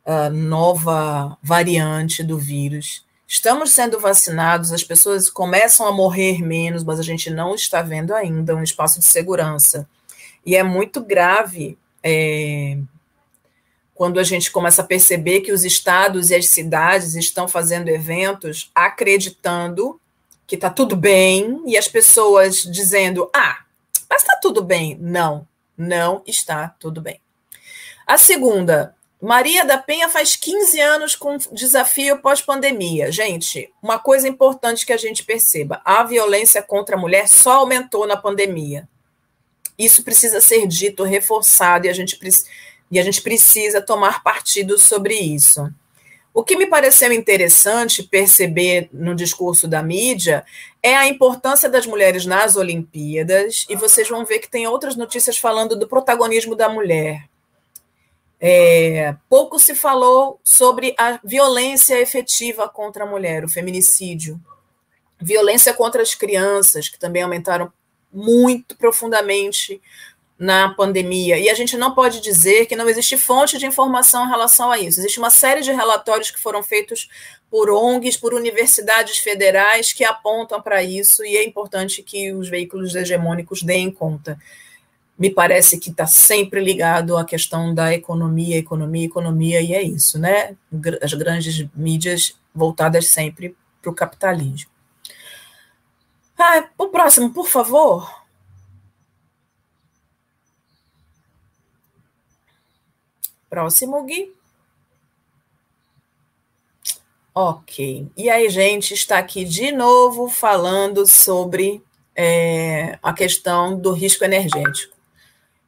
uh, 0.05 0.31
nova 0.31 1.39
variante 1.41 2.25
do 2.25 2.37
vírus. 2.37 3.05
Estamos 3.29 3.71
sendo 3.71 4.01
vacinados, 4.01 4.73
as 4.73 4.83
pessoas 4.83 5.31
começam 5.31 5.87
a 5.87 5.93
morrer 5.93 6.43
menos, 6.43 6.83
mas 6.83 6.99
a 6.99 7.05
gente 7.05 7.31
não 7.31 7.55
está 7.55 7.81
vendo 7.81 8.13
ainda 8.13 8.57
um 8.57 8.63
espaço 8.63 8.99
de 8.99 9.07
segurança. 9.07 9.89
E 10.45 10.57
é 10.57 10.65
muito 10.65 11.01
grave 11.01 11.79
é, 12.03 12.77
quando 13.95 14.19
a 14.19 14.25
gente 14.25 14.51
começa 14.51 14.83
a 14.83 14.87
perceber 14.87 15.43
que 15.43 15.53
os 15.53 15.65
estados 15.65 16.31
e 16.31 16.35
as 16.35 16.49
cidades 16.49 17.15
estão 17.15 17.47
fazendo 17.47 17.89
eventos 17.89 18.71
acreditando 18.75 20.01
que 20.47 20.55
está 20.55 20.71
tudo 20.71 20.97
bem 20.97 21.63
e 21.67 21.77
as 21.77 21.89
pessoas 21.89 22.63
dizendo: 22.63 23.31
ah, 23.35 23.59
mas 24.09 24.23
está 24.23 24.37
tudo 24.37 24.63
bem. 24.63 24.97
Não, 25.01 25.47
não 25.77 26.23
está 26.27 26.69
tudo 26.79 27.01
bem. 27.01 27.21
A 28.07 28.19
segunda, 28.19 28.95
Maria 29.21 29.65
da 29.65 29.79
Penha 29.79 30.09
faz 30.09 30.37
15 30.37 30.79
anos 30.81 31.17
com 31.17 31.39
desafio 31.51 32.19
pós-pandemia. 32.19 33.11
Gente, 33.11 33.73
uma 33.83 33.99
coisa 33.99 34.29
importante 34.29 34.85
que 34.85 34.93
a 34.93 34.99
gente 34.99 35.25
perceba: 35.25 35.81
a 35.85 36.05
violência 36.05 36.63
contra 36.63 36.97
a 36.97 37.01
mulher 37.01 37.27
só 37.29 37.61
aumentou 37.61 38.07
na 38.07 38.17
pandemia. 38.17 38.89
Isso 39.79 40.05
precisa 40.05 40.41
ser 40.41 40.67
dito, 40.67 41.03
reforçado, 41.03 41.87
e 41.87 41.91
a 41.91 41.93
gente, 41.93 42.19
e 42.91 43.01
a 43.01 43.03
gente 43.03 43.23
precisa 43.23 43.81
tomar 43.81 44.23
partido 44.23 44.79
sobre 44.79 45.15
isso. 45.15 45.73
O 46.35 46.43
que 46.43 46.57
me 46.57 46.67
pareceu 46.67 47.13
interessante 47.13 48.03
perceber 48.03 48.89
no 48.93 49.15
discurso 49.15 49.69
da 49.69 49.81
mídia 49.85 50.45
é 50.83 50.97
a 50.97 51.07
importância 51.07 51.69
das 51.69 51.87
mulheres 51.87 52.27
nas 52.27 52.57
Olimpíadas, 52.57 53.65
e 53.71 53.77
vocês 53.77 54.09
vão 54.09 54.25
ver 54.25 54.41
que 54.41 54.51
tem 54.51 54.67
outras 54.67 54.97
notícias 54.97 55.39
falando 55.39 55.79
do 55.79 55.87
protagonismo 55.87 56.57
da 56.57 56.69
mulher. 56.69 57.29
É, 58.41 59.15
pouco 59.29 59.61
se 59.61 59.77
falou 59.77 60.41
sobre 60.43 60.93
a 60.99 61.21
violência 61.23 62.01
efetiva 62.01 62.69
contra 62.69 63.05
a 63.05 63.07
mulher, 63.07 63.45
o 63.45 63.49
feminicídio. 63.49 64.41
Violência 65.21 65.73
contra 65.73 66.03
as 66.03 66.17
crianças, 66.17 66.89
que 66.89 66.99
também 66.99 67.23
aumentaram 67.23 67.73
muito 68.13 68.77
profundamente 68.77 69.81
na 70.39 70.69
pandemia. 70.75 71.39
E 71.39 71.49
a 71.49 71.55
gente 71.55 71.77
não 71.77 71.95
pode 71.95 72.21
dizer 72.21 72.67
que 72.67 72.77
não 72.77 72.89
existe 72.89 73.17
fonte 73.17 73.57
de 73.59 73.67
informação 73.67 74.27
em 74.27 74.29
relação 74.29 74.71
a 74.71 74.79
isso. 74.79 75.01
Existe 75.01 75.19
uma 75.19 75.31
série 75.31 75.63
de 75.63 75.73
relatórios 75.73 76.31
que 76.31 76.41
foram 76.41 76.63
feitos 76.63 77.09
por 77.51 77.71
ONGs, 77.71 78.17
por 78.17 78.35
universidades 78.35 79.19
federais 79.19 79.93
que 79.93 80.05
apontam 80.05 80.61
para 80.61 80.83
isso, 80.83 81.25
e 81.25 81.37
é 81.37 81.45
importante 81.45 82.03
que 82.03 82.33
os 82.33 82.49
veículos 82.49 82.95
hegemônicos 82.97 83.63
deem 83.63 83.93
conta. 83.93 84.37
Me 85.17 85.31
parece 85.31 85.79
que 85.79 85.91
está 85.91 86.07
sempre 86.07 86.61
ligado 86.61 87.17
à 87.17 87.25
questão 87.25 87.73
da 87.73 87.95
economia, 87.95 88.59
economia, 88.59 89.07
economia, 89.07 89.61
e 89.61 89.73
é 89.73 89.81
isso, 89.81 90.19
né? 90.19 90.57
As 91.01 91.15
grandes 91.15 91.65
mídias 91.73 92.37
voltadas 92.53 93.09
sempre 93.09 93.57
para 93.81 93.91
o 93.93 93.95
capitalismo. 93.95 94.71
Ah, 96.37 96.69
o 96.77 96.89
próximo, 96.89 97.31
por 97.31 97.47
favor. 97.47 98.24
Próximo, 103.55 104.03
Gui. 104.03 104.35
Ok. 107.33 108.09
E 108.17 108.29
aí, 108.29 108.49
gente, 108.51 108.93
está 108.95 109.19
aqui 109.19 109.45
de 109.45 109.71
novo 109.71 110.29
falando 110.29 111.07
sobre 111.07 111.81
é, 112.17 112.99
a 113.01 113.13
questão 113.13 113.79
do 113.79 113.93
risco 113.93 114.25
energético, 114.25 114.97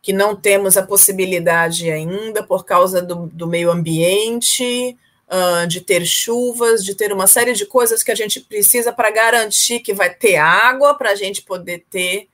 que 0.02 0.12
não 0.12 0.34
temos 0.34 0.76
a 0.76 0.84
possibilidade 0.84 1.88
ainda 1.88 2.42
por 2.42 2.64
causa 2.64 3.00
do, 3.00 3.28
do 3.28 3.46
meio 3.46 3.70
ambiente, 3.70 4.98
uh, 5.28 5.64
de 5.68 5.80
ter 5.80 6.04
chuvas, 6.04 6.84
de 6.84 6.92
ter 6.92 7.12
uma 7.12 7.28
série 7.28 7.52
de 7.52 7.66
coisas 7.66 8.02
que 8.02 8.10
a 8.10 8.16
gente 8.16 8.40
precisa 8.40 8.92
para 8.92 9.12
garantir 9.12 9.78
que 9.78 9.94
vai 9.94 10.12
ter 10.12 10.38
água 10.38 10.92
para 10.96 11.12
a 11.12 11.14
gente 11.14 11.40
poder 11.40 11.84
ter, 11.88 12.28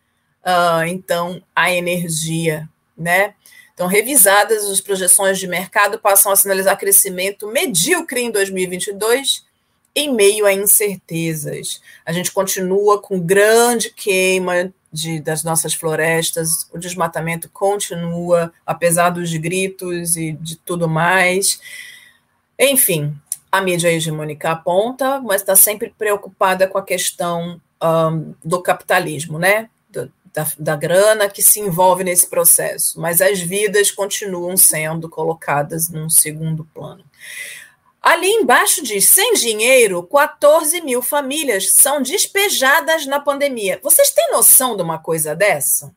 uh, 0.47 0.87
então, 0.87 1.43
a 1.55 1.71
energia, 1.71 2.67
né? 2.97 3.35
Então, 3.83 3.91
revisadas, 3.91 4.63
as 4.71 4.81
projeções 4.81 5.41
de 5.41 5.49
mercado 5.49 5.99
passam 5.99 6.31
a 6.31 6.37
sinalizar 6.37 6.79
crescimento 6.79 7.49
medíocre 7.49 8.21
em 8.21 8.31
2022, 8.31 9.45
em 9.93 10.15
meio 10.15 10.47
a 10.47 10.53
incertezas. 10.53 11.83
A 12.07 12.13
gente 12.13 12.31
continua 12.31 13.03
com 13.03 13.19
grande 13.19 13.91
queima 13.91 14.73
de, 14.93 15.19
das 15.19 15.43
nossas 15.43 15.75
florestas, 15.75 16.69
o 16.73 16.79
desmatamento 16.79 17.51
continua, 17.51 18.53
apesar 18.65 19.11
dos 19.11 19.35
gritos 19.35 20.15
e 20.15 20.31
de 20.31 20.55
tudo 20.55 20.89
mais. 20.89 21.61
Enfim, 22.57 23.13
a 23.51 23.61
mídia 23.61 23.93
hegemônica 23.93 24.49
aponta, 24.49 25.21
mas 25.21 25.41
está 25.41 25.57
sempre 25.57 25.93
preocupada 25.99 26.69
com 26.69 26.79
a 26.79 26.85
questão 26.85 27.61
um, 27.83 28.33
do 28.45 28.63
capitalismo, 28.63 29.41
né? 29.41 29.69
Da, 30.33 30.51
da 30.59 30.77
grana 30.77 31.29
que 31.29 31.43
se 31.43 31.61
envolve 31.61 32.03
nesse 32.03 32.27
processo, 32.27 33.01
mas 33.01 33.21
as 33.21 33.41
vidas 33.41 33.91
continuam 33.91 34.57
sendo 34.57 35.09
colocadas 35.09 35.89
num 35.89 36.09
segundo 36.09 36.65
plano. 36.73 37.05
Ali 38.01 38.29
embaixo 38.29 38.83
diz: 38.83 39.09
sem 39.09 39.35
dinheiro, 39.35 40.03
14 40.03 40.81
mil 40.81 41.03
famílias 41.03 41.75
são 41.75 42.03
despejadas 42.03 43.07
na 43.07 43.21
pandemia. 43.21 43.79
Vocês 43.83 44.11
têm 44.11 44.33
noção 44.33 44.77
de 44.77 44.83
uma 44.83 44.99
coisa 44.99 45.37
dessa? 45.37 45.95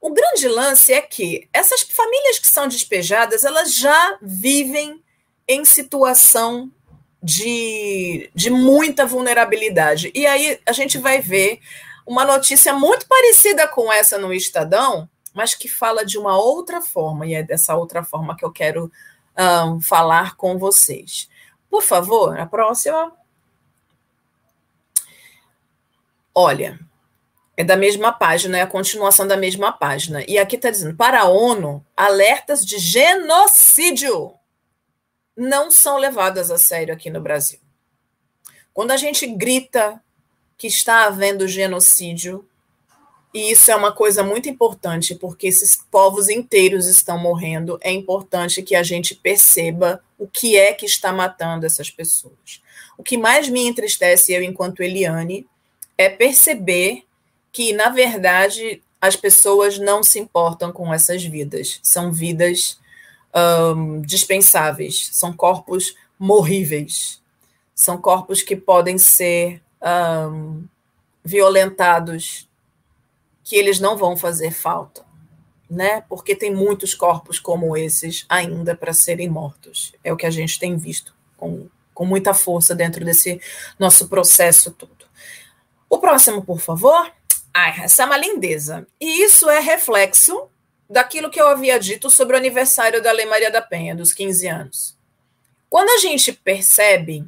O 0.00 0.12
grande 0.12 0.48
lance 0.48 0.92
é 0.92 1.00
que 1.00 1.48
essas 1.52 1.82
famílias 1.82 2.40
que 2.40 2.50
são 2.50 2.66
despejadas, 2.66 3.44
elas 3.44 3.76
já 3.76 4.18
vivem 4.20 5.00
em 5.46 5.64
situação 5.64 6.72
de, 7.22 8.28
de 8.34 8.50
muita 8.50 9.06
vulnerabilidade. 9.06 10.10
E 10.12 10.26
aí 10.26 10.58
a 10.66 10.72
gente 10.72 10.98
vai 10.98 11.20
ver 11.20 11.60
uma 12.06 12.24
notícia 12.24 12.74
muito 12.74 13.06
parecida 13.06 13.66
com 13.68 13.92
essa 13.92 14.18
no 14.18 14.32
Estadão, 14.32 15.08
mas 15.32 15.54
que 15.54 15.68
fala 15.68 16.04
de 16.04 16.18
uma 16.18 16.36
outra 16.36 16.80
forma, 16.80 17.26
e 17.26 17.34
é 17.34 17.42
dessa 17.42 17.74
outra 17.74 18.02
forma 18.02 18.36
que 18.36 18.44
eu 18.44 18.52
quero 18.52 18.90
um, 19.38 19.80
falar 19.80 20.36
com 20.36 20.58
vocês. 20.58 21.28
Por 21.70 21.82
favor, 21.82 22.38
a 22.38 22.46
próxima. 22.46 23.12
Olha, 26.34 26.78
é 27.56 27.64
da 27.64 27.76
mesma 27.76 28.12
página, 28.12 28.58
é 28.58 28.62
a 28.62 28.66
continuação 28.66 29.26
da 29.26 29.36
mesma 29.36 29.72
página. 29.72 30.24
E 30.28 30.38
aqui 30.38 30.56
está 30.56 30.70
dizendo: 30.70 30.96
para 30.96 31.20
a 31.20 31.28
ONU, 31.28 31.84
alertas 31.96 32.64
de 32.64 32.78
genocídio 32.78 34.34
não 35.36 35.70
são 35.70 35.96
levadas 35.96 36.50
a 36.50 36.58
sério 36.58 36.92
aqui 36.92 37.08
no 37.08 37.20
Brasil. 37.20 37.60
Quando 38.72 38.90
a 38.90 38.96
gente 38.96 39.26
grita 39.26 40.02
que 40.62 40.68
está 40.68 41.06
havendo 41.06 41.48
genocídio, 41.48 42.46
e 43.34 43.50
isso 43.50 43.68
é 43.72 43.74
uma 43.74 43.90
coisa 43.90 44.22
muito 44.22 44.48
importante, 44.48 45.12
porque 45.12 45.48
esses 45.48 45.74
povos 45.74 46.28
inteiros 46.28 46.86
estão 46.86 47.18
morrendo. 47.18 47.80
É 47.82 47.90
importante 47.90 48.62
que 48.62 48.76
a 48.76 48.82
gente 48.84 49.12
perceba 49.12 50.00
o 50.16 50.28
que 50.28 50.56
é 50.56 50.72
que 50.72 50.86
está 50.86 51.12
matando 51.12 51.66
essas 51.66 51.90
pessoas. 51.90 52.62
O 52.96 53.02
que 53.02 53.18
mais 53.18 53.48
me 53.48 53.66
entristece, 53.66 54.32
eu, 54.32 54.40
enquanto 54.40 54.84
Eliane, 54.84 55.48
é 55.98 56.08
perceber 56.08 57.02
que, 57.50 57.72
na 57.72 57.88
verdade, 57.88 58.80
as 59.00 59.16
pessoas 59.16 59.80
não 59.80 60.00
se 60.04 60.20
importam 60.20 60.70
com 60.70 60.94
essas 60.94 61.24
vidas. 61.24 61.80
São 61.82 62.12
vidas 62.12 62.78
um, 63.34 64.00
dispensáveis, 64.00 65.10
são 65.10 65.32
corpos 65.32 65.96
morríveis, 66.16 67.20
são 67.74 68.00
corpos 68.00 68.42
que 68.42 68.54
podem 68.54 68.96
ser 68.96 69.60
um, 69.82 70.64
violentados 71.24 72.48
que 73.44 73.56
eles 73.56 73.80
não 73.80 73.96
vão 73.96 74.16
fazer 74.16 74.52
falta, 74.52 75.04
né? 75.68 76.02
Porque 76.08 76.34
tem 76.34 76.54
muitos 76.54 76.94
corpos 76.94 77.38
como 77.38 77.76
esses 77.76 78.24
ainda 78.28 78.76
para 78.76 78.92
serem 78.92 79.28
mortos. 79.28 79.92
É 80.02 80.12
o 80.12 80.16
que 80.16 80.26
a 80.26 80.30
gente 80.30 80.58
tem 80.58 80.76
visto 80.76 81.14
com, 81.36 81.68
com 81.92 82.04
muita 82.04 82.32
força 82.32 82.74
dentro 82.74 83.04
desse 83.04 83.40
nosso 83.78 84.08
processo 84.08 84.70
todo. 84.70 85.06
O 85.88 85.98
próximo, 85.98 86.44
por 86.44 86.60
favor. 86.60 87.12
Ai, 87.52 87.82
essa 87.82 88.04
é 88.04 88.06
uma 88.06 88.16
lindeza. 88.16 88.86
E 89.00 89.22
isso 89.24 89.50
é 89.50 89.60
reflexo 89.60 90.48
daquilo 90.88 91.30
que 91.30 91.40
eu 91.40 91.48
havia 91.48 91.78
dito 91.78 92.10
sobre 92.10 92.34
o 92.34 92.38
aniversário 92.38 93.02
da 93.02 93.12
Lei 93.12 93.26
Maria 93.26 93.50
da 93.50 93.60
Penha, 93.60 93.94
dos 93.94 94.12
15 94.12 94.46
anos. 94.46 94.96
Quando 95.68 95.88
a 95.90 95.98
gente 95.98 96.32
percebe 96.32 97.26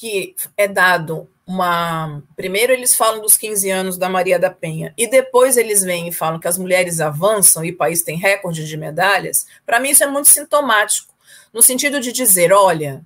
que 0.00 0.34
é 0.56 0.66
dado 0.66 1.28
uma. 1.46 2.22
Primeiro, 2.34 2.72
eles 2.72 2.96
falam 2.96 3.20
dos 3.20 3.36
15 3.36 3.70
anos 3.70 3.98
da 3.98 4.08
Maria 4.08 4.38
da 4.38 4.48
Penha, 4.48 4.94
e 4.96 5.06
depois 5.06 5.58
eles 5.58 5.82
vêm 5.82 6.08
e 6.08 6.12
falam 6.12 6.40
que 6.40 6.48
as 6.48 6.56
mulheres 6.56 7.02
avançam 7.02 7.62
e 7.62 7.70
o 7.70 7.76
país 7.76 8.02
tem 8.02 8.16
recorde 8.16 8.66
de 8.66 8.76
medalhas. 8.78 9.46
Para 9.66 9.78
mim, 9.78 9.90
isso 9.90 10.02
é 10.02 10.06
muito 10.06 10.28
sintomático, 10.28 11.12
no 11.52 11.60
sentido 11.62 12.00
de 12.00 12.12
dizer: 12.12 12.50
olha, 12.50 13.04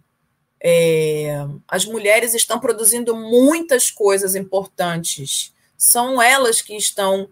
é, 0.63 1.45
as 1.67 1.85
mulheres 1.85 2.33
estão 2.33 2.61
produzindo 2.61 3.17
muitas 3.17 3.91
coisas 3.91 4.37
importantes, 4.37 5.53
são 5.77 6.23
elas 6.23 6.63
que 6.63 6.77
estão 6.77 7.29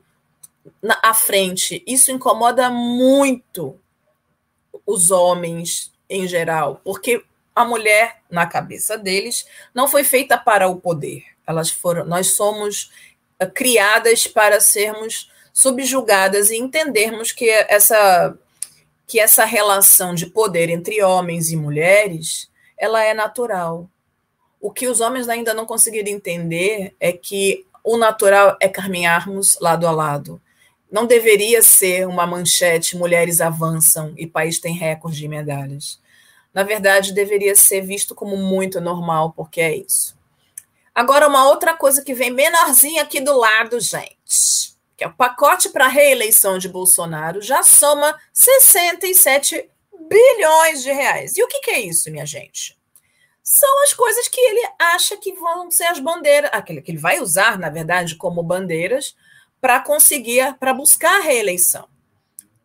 na, 0.82 0.98
à 1.00 1.14
frente. 1.14 1.84
Isso 1.86 2.10
incomoda 2.10 2.68
muito 2.68 3.78
os 4.84 5.12
homens 5.12 5.92
em 6.10 6.26
geral, 6.26 6.80
porque 6.82 7.22
a 7.54 7.64
mulher, 7.64 8.22
na 8.30 8.46
cabeça 8.46 8.96
deles, 8.96 9.46
não 9.74 9.86
foi 9.86 10.04
feita 10.04 10.38
para 10.38 10.68
o 10.68 10.76
poder. 10.76 11.24
Elas 11.46 11.70
foram, 11.70 12.04
nós 12.04 12.34
somos 12.34 12.90
eh, 13.38 13.46
criadas 13.46 14.26
para 14.26 14.60
sermos 14.60 15.30
subjugadas 15.52 16.50
e 16.50 16.56
entendermos 16.56 17.32
que 17.32 17.48
essa 17.48 18.36
que 19.06 19.20
essa 19.20 19.44
relação 19.44 20.14
de 20.14 20.24
poder 20.24 20.70
entre 20.70 21.02
homens 21.02 21.50
e 21.50 21.56
mulheres, 21.56 22.50
ela 22.78 23.04
é 23.04 23.12
natural. 23.12 23.90
O 24.58 24.70
que 24.70 24.86
os 24.86 25.02
homens 25.02 25.28
ainda 25.28 25.52
não 25.52 25.66
conseguiram 25.66 26.08
entender 26.10 26.94
é 26.98 27.12
que 27.12 27.66
o 27.84 27.98
natural 27.98 28.56
é 28.58 28.68
caminharmos 28.68 29.58
lado 29.60 29.86
a 29.86 29.90
lado. 29.90 30.40
Não 30.90 31.04
deveria 31.04 31.60
ser 31.62 32.06
uma 32.06 32.26
manchete 32.26 32.96
mulheres 32.96 33.42
avançam 33.42 34.14
e 34.16 34.26
país 34.26 34.58
tem 34.58 34.74
recorde 34.74 35.18
de 35.18 35.28
medalhas 35.28 36.00
na 36.52 36.62
verdade, 36.62 37.12
deveria 37.12 37.54
ser 37.54 37.80
visto 37.80 38.14
como 38.14 38.36
muito 38.36 38.80
normal, 38.80 39.32
porque 39.32 39.60
é 39.60 39.76
isso. 39.76 40.16
Agora, 40.94 41.26
uma 41.26 41.48
outra 41.48 41.74
coisa 41.74 42.02
que 42.02 42.12
vem 42.12 42.30
menorzinha 42.30 43.02
aqui 43.02 43.20
do 43.20 43.36
lado, 43.36 43.80
gente, 43.80 44.76
que 44.96 45.04
é 45.04 45.06
o 45.06 45.14
pacote 45.14 45.70
para 45.70 45.88
reeleição 45.88 46.58
de 46.58 46.68
Bolsonaro 46.68 47.40
já 47.40 47.62
soma 47.62 48.18
67 48.32 49.70
bilhões 50.08 50.82
de 50.82 50.92
reais. 50.92 51.36
E 51.36 51.42
o 51.42 51.48
que, 51.48 51.60
que 51.60 51.70
é 51.70 51.80
isso, 51.80 52.10
minha 52.10 52.26
gente? 52.26 52.78
São 53.42 53.82
as 53.82 53.94
coisas 53.94 54.28
que 54.28 54.40
ele 54.40 54.68
acha 54.78 55.16
que 55.16 55.32
vão 55.32 55.70
ser 55.70 55.84
as 55.84 55.98
bandeiras, 55.98 56.50
aquele 56.52 56.82
que 56.82 56.90
ele 56.90 56.98
vai 56.98 57.20
usar, 57.20 57.58
na 57.58 57.70
verdade, 57.70 58.16
como 58.16 58.42
bandeiras 58.42 59.16
para 59.60 59.80
conseguir, 59.80 60.54
para 60.58 60.74
buscar 60.74 61.18
a 61.18 61.22
reeleição. 61.22 61.88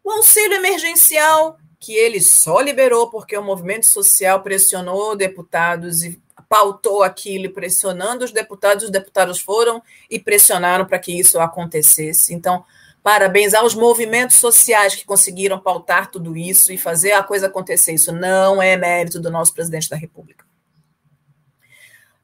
O 0.04 0.12
auxílio 0.12 0.58
emergencial 0.58 1.58
que 1.80 1.94
ele 1.94 2.20
só 2.22 2.60
liberou 2.60 3.10
porque 3.10 3.38
o 3.38 3.44
movimento 3.44 3.86
social 3.86 4.42
pressionou 4.42 5.16
deputados 5.16 6.02
e 6.02 6.20
pautou 6.50 7.04
aquilo, 7.04 7.52
pressionando 7.52 8.26
os 8.26 8.32
deputados, 8.32 8.86
os 8.86 8.90
deputados 8.90 9.40
foram 9.40 9.82
e 10.10 10.20
pressionaram 10.20 10.86
para 10.86 11.00
que 11.00 11.12
isso 11.12 11.40
acontecesse. 11.40 12.34
Então, 12.34 12.64
parabéns 13.04 13.54
aos 13.54 13.76
movimentos 13.76 14.38
sociais 14.38 14.96
que 14.96 15.06
conseguiram 15.06 15.60
pautar 15.60 16.10
tudo 16.10 16.38
isso 16.38 16.72
e 16.72 16.78
fazer 16.78 17.12
a 17.12 17.24
coisa 17.24 17.48
acontecer. 17.48 17.94
Isso 17.94 18.14
não 18.14 18.62
é 18.62 18.78
mérito 18.78 19.20
do 19.20 19.30
nosso 19.30 19.54
presidente 19.54 19.90
da 19.90 19.98
República. 19.98 20.47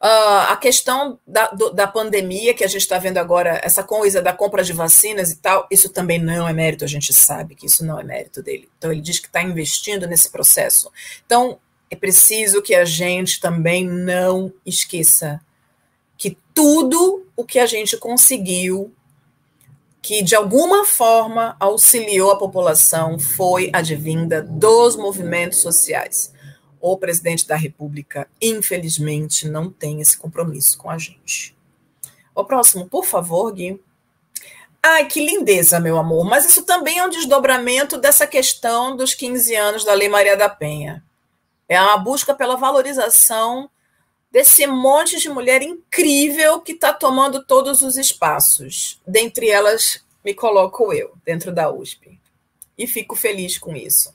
Uh, 0.03 0.49
a 0.49 0.57
questão 0.57 1.17
da, 1.25 1.47
do, 1.51 1.71
da 1.71 1.87
pandemia 1.87 2.53
que 2.53 2.65
a 2.65 2.67
gente 2.67 2.81
está 2.81 2.97
vendo 2.97 3.19
agora, 3.19 3.61
essa 3.63 3.81
coisa 3.81 4.21
da 4.21 4.33
compra 4.33 4.61
de 4.61 4.73
vacinas 4.73 5.31
e 5.31 5.37
tal, 5.37 5.65
isso 5.71 5.87
também 5.87 6.19
não 6.19 6.45
é 6.45 6.51
mérito, 6.51 6.83
a 6.83 6.87
gente 6.89 7.13
sabe 7.13 7.55
que 7.55 7.67
isso 7.67 7.85
não 7.85 7.97
é 7.97 8.03
mérito 8.03 8.43
dele. 8.43 8.69
Então, 8.77 8.91
ele 8.91 8.99
diz 8.99 9.17
que 9.17 9.27
está 9.27 9.41
investindo 9.41 10.05
nesse 10.05 10.29
processo. 10.29 10.91
Então, 11.25 11.57
é 11.89 11.95
preciso 11.95 12.61
que 12.61 12.75
a 12.75 12.83
gente 12.83 13.39
também 13.39 13.87
não 13.87 14.51
esqueça 14.65 15.39
que 16.17 16.37
tudo 16.53 17.25
o 17.33 17.45
que 17.45 17.57
a 17.57 17.65
gente 17.65 17.95
conseguiu, 17.95 18.93
que 20.01 20.21
de 20.21 20.35
alguma 20.35 20.83
forma 20.85 21.55
auxiliou 21.61 22.29
a 22.29 22.37
população, 22.37 23.17
foi 23.17 23.69
advinda 23.71 24.41
dos 24.41 24.97
movimentos 24.97 25.59
sociais 25.59 26.32
o 26.85 26.97
presidente 26.97 27.47
da 27.47 27.55
República, 27.55 28.27
infelizmente, 28.41 29.47
não 29.47 29.69
tem 29.69 30.01
esse 30.01 30.17
compromisso 30.17 30.77
com 30.77 30.89
a 30.89 30.97
gente. 30.97 31.55
O 32.35 32.43
próximo, 32.43 32.89
por 32.89 33.05
favor, 33.05 33.53
Gui. 33.53 33.81
Ai, 34.81 35.07
que 35.07 35.25
lindeza, 35.25 35.79
meu 35.79 35.97
amor. 35.97 36.25
Mas 36.25 36.45
isso 36.45 36.63
também 36.63 36.97
é 36.97 37.05
um 37.05 37.09
desdobramento 37.09 37.97
dessa 37.97 38.27
questão 38.27 38.97
dos 38.97 39.13
15 39.13 39.55
anos 39.55 39.85
da 39.85 39.93
Lei 39.93 40.09
Maria 40.09 40.35
da 40.35 40.49
Penha. 40.49 41.01
É 41.69 41.81
uma 41.81 41.95
busca 41.95 42.33
pela 42.33 42.57
valorização 42.57 43.69
desse 44.29 44.67
monte 44.67 45.17
de 45.21 45.29
mulher 45.29 45.61
incrível 45.61 46.59
que 46.59 46.73
está 46.73 46.91
tomando 46.91 47.45
todos 47.45 47.81
os 47.81 47.95
espaços. 47.95 48.99
Dentre 49.07 49.49
elas, 49.49 50.03
me 50.21 50.33
coloco 50.33 50.91
eu, 50.91 51.13
dentro 51.23 51.49
da 51.49 51.71
USP. 51.71 52.19
E 52.77 52.85
fico 52.85 53.15
feliz 53.15 53.57
com 53.57 53.73
isso. 53.73 54.13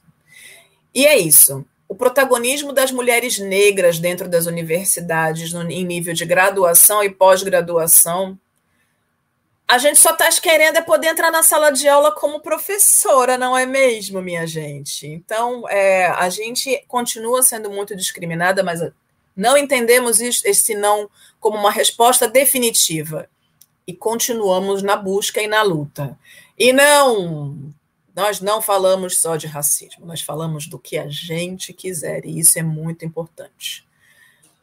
E 0.94 1.07
é 1.07 1.16
isso 1.16 1.64
o 1.88 1.94
protagonismo 1.94 2.72
das 2.72 2.92
mulheres 2.92 3.38
negras 3.38 3.98
dentro 3.98 4.29
das 4.29 4.46
universidades, 4.46 5.53
no, 5.53 5.62
em 5.70 5.85
nível 5.85 6.12
de 6.12 6.27
graduação 6.27 7.03
e 7.03 7.09
pós-graduação, 7.09 8.38
a 9.66 9.79
gente 9.79 9.98
só 9.98 10.12
está 10.12 10.29
querendo 10.40 10.77
é 10.77 10.83
poder 10.83 11.09
entrar 11.09 11.31
na 11.31 11.42
sala 11.42 11.70
de 11.70 11.88
aula 11.88 12.12
como 12.12 12.40
professora, 12.40 13.37
não 13.37 13.57
é 13.57 13.66
mesmo, 13.66 14.20
minha 14.20 14.46
gente? 14.46 15.07
Então, 15.07 15.68
é, 15.68 16.07
a 16.07 16.29
gente 16.29 16.85
continua 16.88 17.42
sendo 17.42 17.70
muito 17.70 17.96
discriminada, 17.96 18.62
mas 18.62 18.81
não 19.37 19.57
entendemos 19.57 20.20
isso, 20.20 20.42
esse 20.46 20.74
não 20.74 21.09
como 21.38 21.57
uma 21.57 21.70
resposta 21.70 22.27
definitiva. 22.27 23.29
E 23.87 23.94
continuamos 23.94 24.83
na 24.83 24.96
busca 24.96 25.40
e 25.40 25.46
na 25.46 25.62
luta. 25.62 26.18
E 26.59 26.72
não 26.72 27.72
nós 28.18 28.40
não 28.40 28.61
falamos 28.61 29.20
só 29.20 29.37
de 29.37 29.46
racismo, 29.46 30.04
nós 30.04 30.20
falamos 30.20 30.66
do 30.66 30.76
que 30.76 30.98
a 30.98 31.07
gente 31.07 31.72
quiser, 31.72 32.26
e 32.26 32.40
isso 32.40 32.59
é 32.59 32.64
muito 32.64 33.04
importante. 33.04 33.87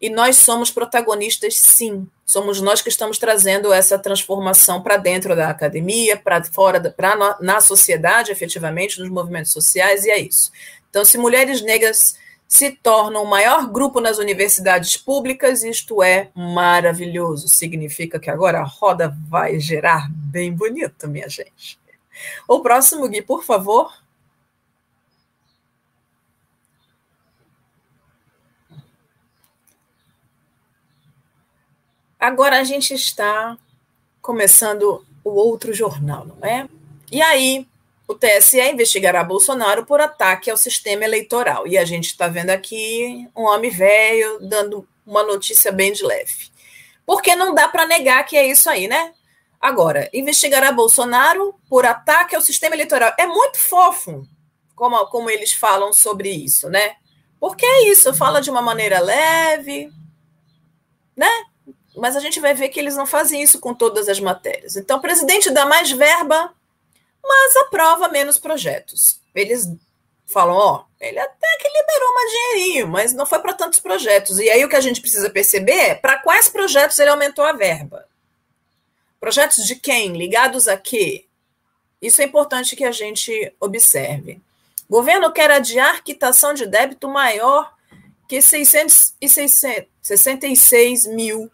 E 0.02 0.10
nós 0.10 0.36
somos 0.36 0.72
protagonistas, 0.72 1.56
sim. 1.58 2.06
Somos 2.26 2.60
nós 2.60 2.82
que 2.82 2.90
estamos 2.90 3.18
trazendo 3.18 3.72
essa 3.72 3.98
transformação 3.98 4.82
para 4.82 4.98
dentro 4.98 5.38
da 5.38 5.50
academia, 5.50 6.18
para 6.18 6.44
fora, 6.44 6.82
para 6.92 7.38
na 7.40 7.62
sociedade, 7.62 8.30
efetivamente, 8.30 9.00
nos 9.00 9.10
movimentos 9.10 9.54
sociais, 9.54 10.04
e 10.04 10.12
é 10.12 10.20
isso. 10.20 10.52
Então, 10.90 11.06
se 11.06 11.18
mulheres 11.18 11.62
negras 11.62 12.18
se 12.50 12.72
tornam 12.72 13.24
o 13.24 13.30
maior 13.30 13.72
grupo 13.72 14.02
nas 14.02 14.18
universidades 14.18 14.98
públicas, 14.98 15.64
isto 15.64 16.04
é 16.04 16.30
maravilhoso. 16.36 17.48
Significa 17.48 18.20
que 18.20 18.30
agora 18.30 18.60
a 18.60 18.66
roda 18.66 19.16
vai 19.30 19.62
gerar 19.62 20.12
bem 20.12 20.52
bonito, 20.52 21.08
minha 21.08 21.30
gente. 21.30 21.85
O 22.48 22.62
próximo, 22.62 23.08
Gui, 23.08 23.22
por 23.22 23.44
favor. 23.44 23.94
Agora 32.20 32.60
a 32.60 32.64
gente 32.64 32.94
está 32.94 33.58
começando 34.22 35.06
o 35.24 35.30
outro 35.30 35.74
jornal, 35.74 36.26
não 36.26 36.48
é? 36.48 36.68
E 37.12 37.22
aí, 37.22 37.68
o 38.08 38.14
TSE 38.14 38.60
investigará 38.62 39.24
Bolsonaro 39.24 39.86
por 39.86 40.00
ataque 40.02 40.50
ao 40.50 40.58
sistema 40.58 41.04
eleitoral. 41.04 41.68
E 41.68 41.78
a 41.78 41.86
gente 41.86 42.06
está 42.06 42.28
vendo 42.28 42.50
aqui 42.50 43.28
um 43.36 43.44
homem 43.44 43.70
velho 43.70 44.40
dando 44.42 44.88
uma 45.06 45.24
notícia 45.24 45.72
bem 45.72 45.92
de 45.92 46.04
leve. 46.04 46.50
Porque 47.06 47.36
não 47.36 47.54
dá 47.54 47.68
para 47.68 47.86
negar 47.86 48.24
que 48.26 48.36
é 48.36 48.48
isso 48.48 48.70
aí, 48.70 48.88
né? 48.88 49.14
Agora, 49.66 50.08
investigará 50.14 50.72
Bolsonaro 50.72 51.56
por 51.68 51.88
ataque 51.88 52.36
ao 52.36 52.42
sistema 52.42 52.76
eleitoral. 52.76 53.12
É 53.18 53.26
muito 53.26 53.58
fofo 53.58 54.22
como, 54.76 55.04
como 55.08 55.28
eles 55.28 55.54
falam 55.54 55.92
sobre 55.92 56.30
isso, 56.30 56.70
né? 56.70 56.98
Porque 57.40 57.66
é 57.66 57.90
isso, 57.90 58.14
fala 58.14 58.42
de 58.42 58.52
uma 58.52 58.62
maneira 58.62 59.00
leve, 59.00 59.92
né? 61.18 61.28
Mas 61.98 62.16
a 62.16 62.20
gente 62.20 62.40
vai 62.40 62.54
ver 62.54 62.70
que 62.70 62.80
eles 62.80 62.96
não 62.96 63.08
fazem 63.08 63.42
isso 63.42 63.60
com 63.60 63.74
todas 63.74 64.08
as 64.08 64.20
matérias. 64.20 64.76
Então, 64.76 65.00
o 65.00 65.02
presidente 65.02 65.50
dá 65.50 65.66
mais 65.66 65.90
verba, 65.90 66.54
mas 67.24 67.56
aprova 67.56 68.08
menos 68.08 68.38
projetos. 68.38 69.20
Eles 69.34 69.68
falam, 70.28 70.56
ó, 70.56 70.84
ele 71.02 71.18
até 71.18 71.58
que 71.60 71.68
liberou 71.68 72.10
um 72.10 72.28
dinheirinho, 72.28 72.88
mas 72.88 73.14
não 73.14 73.26
foi 73.26 73.40
para 73.40 73.56
tantos 73.56 73.80
projetos. 73.80 74.38
E 74.38 74.48
aí 74.48 74.64
o 74.64 74.70
que 74.70 74.76
a 74.76 74.82
gente 74.82 75.02
precisa 75.02 75.28
perceber 75.28 75.72
é 75.72 75.96
para 75.96 76.20
quais 76.20 76.48
projetos 76.48 77.00
ele 77.00 77.10
aumentou 77.10 77.44
a 77.44 77.54
verba. 77.54 78.06
Projetos 79.20 79.66
de 79.66 79.76
quem? 79.76 80.14
Ligados 80.14 80.68
a 80.68 80.78
quê? 80.78 81.26
Isso 82.02 82.22
é 82.22 82.26
importante 82.26 82.76
que 82.76 82.84
a 82.84 82.92
gente 82.92 83.54
observe. 83.60 84.42
Governo 84.90 85.32
quer 85.32 85.50
adiar 85.50 86.04
quitação 86.04 86.54
de 86.54 86.68
débito 86.68 87.08
maior 87.10 87.74
que 88.28 88.42
666 88.42 91.06
mil 91.08 91.50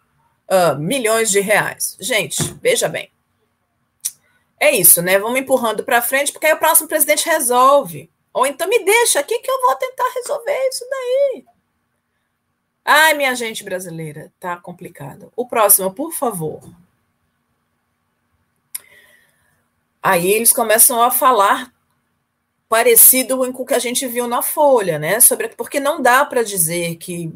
uh, 0.50 0.76
milhões 0.78 1.30
de 1.30 1.40
reais. 1.40 1.96
Gente, 2.00 2.42
veja 2.60 2.88
bem, 2.88 3.10
é 4.60 4.70
isso, 4.70 5.02
né? 5.02 5.18
Vamos 5.18 5.40
empurrando 5.40 5.82
para 5.82 6.00
frente, 6.00 6.30
porque 6.32 6.46
aí 6.46 6.52
o 6.52 6.58
próximo 6.58 6.86
presidente 6.88 7.28
resolve. 7.28 8.08
Ou 8.32 8.46
então 8.46 8.68
me 8.68 8.84
deixa 8.84 9.18
aqui 9.20 9.38
que 9.38 9.50
eu 9.50 9.60
vou 9.60 9.74
tentar 9.74 10.08
resolver 10.14 10.68
isso 10.68 10.86
daí. 10.88 11.44
Ai, 12.84 13.14
minha 13.14 13.34
gente 13.34 13.64
brasileira, 13.64 14.32
tá 14.38 14.56
complicado. 14.56 15.32
O 15.36 15.46
próximo, 15.46 15.92
por 15.92 16.12
favor. 16.12 16.62
Aí 20.02 20.32
eles 20.32 20.52
começam 20.52 21.02
a 21.02 21.10
falar 21.10 21.72
parecido 22.68 23.36
com 23.52 23.62
o 23.62 23.66
que 23.66 23.74
a 23.74 23.78
gente 23.78 24.06
viu 24.06 24.26
na 24.26 24.42
Folha, 24.42 24.98
né? 24.98 25.20
Sobre 25.20 25.48
porque 25.48 25.78
não 25.78 26.00
dá 26.00 26.24
para 26.24 26.42
dizer 26.42 26.96
que 26.96 27.32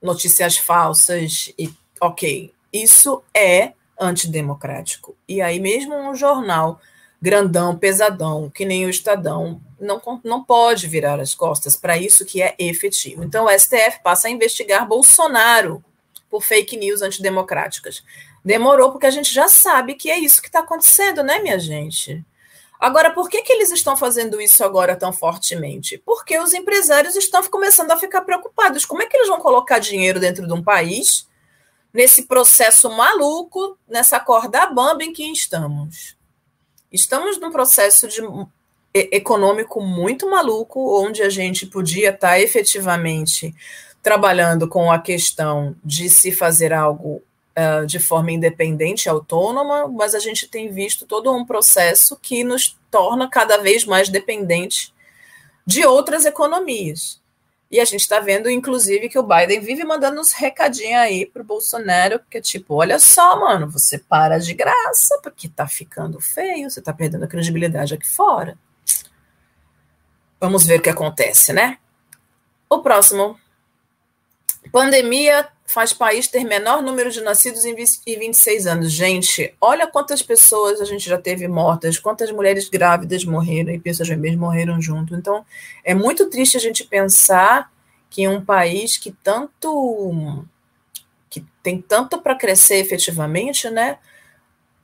notícias 0.00 0.58
falsas 0.58 1.52
e 1.58 1.72
ok, 2.00 2.52
isso 2.72 3.22
é 3.34 3.72
antidemocrático. 3.98 5.16
E 5.26 5.40
aí, 5.40 5.58
mesmo 5.58 5.94
um 5.94 6.14
jornal 6.14 6.80
grandão, 7.20 7.76
pesadão, 7.76 8.50
que 8.50 8.64
nem 8.64 8.84
o 8.84 8.90
Estadão, 8.90 9.60
não, 9.80 10.00
não 10.22 10.44
pode 10.44 10.86
virar 10.86 11.18
as 11.18 11.34
costas 11.34 11.74
para 11.74 11.96
isso 11.96 12.26
que 12.26 12.42
é 12.42 12.54
efetivo. 12.58 13.24
Então, 13.24 13.46
o 13.46 13.58
STF 13.58 14.00
passa 14.02 14.28
a 14.28 14.30
investigar 14.30 14.86
Bolsonaro 14.86 15.82
por 16.28 16.42
fake 16.42 16.76
news 16.76 17.02
antidemocráticas. 17.02 18.02
Demorou, 18.46 18.92
porque 18.92 19.06
a 19.06 19.10
gente 19.10 19.34
já 19.34 19.48
sabe 19.48 19.96
que 19.96 20.08
é 20.08 20.16
isso 20.16 20.40
que 20.40 20.46
está 20.46 20.60
acontecendo, 20.60 21.24
né, 21.24 21.40
minha 21.40 21.58
gente? 21.58 22.24
Agora, 22.78 23.10
por 23.12 23.28
que, 23.28 23.42
que 23.42 23.52
eles 23.52 23.72
estão 23.72 23.96
fazendo 23.96 24.40
isso 24.40 24.62
agora 24.62 24.94
tão 24.94 25.12
fortemente? 25.12 26.00
Porque 26.06 26.38
os 26.38 26.54
empresários 26.54 27.16
estão 27.16 27.42
começando 27.42 27.90
a 27.90 27.96
ficar 27.96 28.20
preocupados. 28.20 28.84
Como 28.84 29.02
é 29.02 29.06
que 29.06 29.16
eles 29.16 29.26
vão 29.26 29.40
colocar 29.40 29.80
dinheiro 29.80 30.20
dentro 30.20 30.46
de 30.46 30.52
um 30.52 30.62
país 30.62 31.26
nesse 31.92 32.26
processo 32.26 32.88
maluco, 32.88 33.76
nessa 33.88 34.20
corda 34.20 34.66
bamba 34.66 35.02
em 35.02 35.12
que 35.12 35.24
estamos. 35.32 36.16
Estamos 36.92 37.40
num 37.40 37.50
processo 37.50 38.06
de, 38.06 38.20
econômico 38.94 39.80
muito 39.80 40.30
maluco, 40.30 41.02
onde 41.04 41.20
a 41.20 41.28
gente 41.28 41.66
podia 41.66 42.10
estar 42.10 42.38
efetivamente 42.38 43.52
trabalhando 44.04 44.68
com 44.68 44.92
a 44.92 45.00
questão 45.00 45.74
de 45.84 46.08
se 46.08 46.30
fazer 46.30 46.72
algo 46.72 47.24
uh, 47.56 47.86
de 47.86 47.98
forma 47.98 48.32
independente, 48.32 49.08
autônoma, 49.08 49.88
mas 49.88 50.14
a 50.14 50.18
gente 50.18 50.46
tem 50.46 50.70
visto 50.70 51.06
todo 51.06 51.32
um 51.32 51.44
processo 51.44 52.16
que 52.20 52.44
nos 52.44 52.78
torna 52.90 53.28
cada 53.28 53.56
vez 53.58 53.84
mais 53.84 54.08
dependente 54.08 54.94
de 55.66 55.84
outras 55.84 56.24
economias. 56.24 57.20
E 57.68 57.80
a 57.80 57.84
gente 57.84 58.02
está 58.02 58.20
vendo, 58.20 58.48
inclusive, 58.48 59.08
que 59.08 59.18
o 59.18 59.24
Biden 59.24 59.60
vive 59.60 59.82
mandando 59.82 60.20
uns 60.20 60.32
recadinhos 60.32 61.00
aí 61.00 61.26
pro 61.26 61.42
Bolsonaro, 61.42 62.20
que 62.30 62.38
é 62.38 62.40
tipo, 62.40 62.74
olha 62.74 62.98
só, 62.98 63.40
mano, 63.40 63.68
você 63.68 63.98
para 63.98 64.38
de 64.38 64.54
graça, 64.54 65.18
porque 65.20 65.48
tá 65.48 65.66
ficando 65.66 66.20
feio, 66.20 66.70
você 66.70 66.80
tá 66.80 66.92
perdendo 66.92 67.24
a 67.24 67.28
credibilidade 67.28 67.92
aqui 67.92 68.06
fora. 68.08 68.56
Vamos 70.40 70.64
ver 70.64 70.78
o 70.78 70.82
que 70.82 70.90
acontece, 70.90 71.52
né? 71.52 71.78
O 72.70 72.80
próximo. 72.80 73.38
Pandemia 74.70 75.48
faz 75.66 75.92
país 75.92 76.28
ter 76.28 76.44
menor 76.44 76.80
número 76.80 77.10
de 77.10 77.20
nascidos 77.20 77.64
em 77.64 77.74
26 77.74 78.66
anos. 78.66 78.92
Gente, 78.92 79.54
olha 79.60 79.86
quantas 79.86 80.22
pessoas 80.22 80.80
a 80.80 80.84
gente 80.84 81.08
já 81.08 81.18
teve 81.18 81.48
mortas, 81.48 81.98
quantas 81.98 82.30
mulheres 82.30 82.68
grávidas 82.68 83.24
morreram 83.24 83.72
e 83.72 83.78
pessoas 83.78 84.08
bebês 84.08 84.36
morreram 84.36 84.80
junto. 84.80 85.14
Então, 85.14 85.44
é 85.84 85.92
muito 85.92 86.30
triste 86.30 86.56
a 86.56 86.60
gente 86.60 86.84
pensar 86.84 87.70
que 88.08 88.28
um 88.28 88.44
país 88.44 88.96
que 88.96 89.10
tanto 89.22 90.44
que 91.28 91.44
tem 91.62 91.82
tanto 91.82 92.22
para 92.22 92.36
crescer 92.36 92.76
efetivamente, 92.76 93.68
né? 93.68 93.98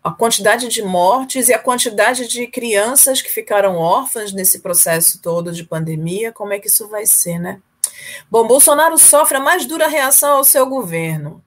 A 0.02 0.10
quantidade 0.10 0.66
de 0.68 0.82
mortes 0.82 1.48
e 1.48 1.54
a 1.54 1.58
quantidade 1.58 2.26
de 2.26 2.48
crianças 2.48 3.22
que 3.22 3.30
ficaram 3.30 3.76
órfãs 3.76 4.32
nesse 4.32 4.60
processo 4.60 5.22
todo 5.22 5.52
de 5.52 5.62
pandemia, 5.62 6.32
como 6.32 6.52
é 6.52 6.58
que 6.58 6.66
isso 6.66 6.88
vai 6.88 7.06
ser, 7.06 7.38
né? 7.38 7.62
Bom, 8.30 8.46
Bolsonaro 8.46 8.98
sofre 8.98 9.36
a 9.36 9.40
mais 9.40 9.66
dura 9.66 9.86
reação 9.86 10.36
ao 10.36 10.44
seu 10.44 10.66
governo. 10.66 11.42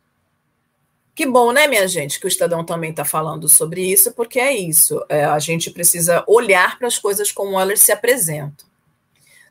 Que 1.15 1.25
bom, 1.25 1.53
né, 1.53 1.65
minha 1.65 1.87
gente, 1.87 2.19
que 2.19 2.25
o 2.25 2.27
Estadão 2.27 2.65
também 2.65 2.89
está 2.89 3.05
falando 3.05 3.47
sobre 3.47 3.81
isso, 3.89 4.11
porque 4.11 4.37
é 4.37 4.53
isso. 4.53 5.03
É, 5.07 5.23
a 5.23 5.39
gente 5.39 5.71
precisa 5.71 6.23
olhar 6.27 6.77
para 6.77 6.87
as 6.87 6.99
coisas 6.99 7.31
como 7.31 7.57
elas 7.57 7.79
se 7.79 7.91
apresentam. 7.91 8.67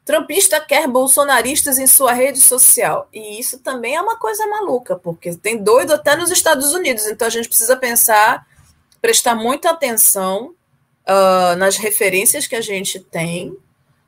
Trumpista 0.05 0.61
quer 0.61 0.87
bolsonaristas 0.87 1.79
em 1.79 1.87
sua 1.87 2.13
rede 2.13 2.39
social. 2.39 3.09
E 3.11 3.41
isso 3.41 3.59
também 3.61 3.97
é 3.97 4.01
uma 4.01 4.19
coisa 4.19 4.47
maluca, 4.47 4.97
porque 4.97 5.35
tem 5.37 5.57
doido 5.63 5.95
até 5.95 6.15
nos 6.15 6.31
Estados 6.31 6.75
Unidos. 6.75 7.07
Então 7.07 7.27
a 7.27 7.31
gente 7.31 7.49
precisa 7.49 7.75
pensar, 7.75 8.47
prestar 9.01 9.35
muita 9.35 9.71
atenção 9.71 10.55
uh, 11.09 11.57
nas 11.57 11.79
referências 11.79 12.47
que 12.47 12.55
a 12.55 12.61
gente 12.61 13.01
tem 13.01 13.57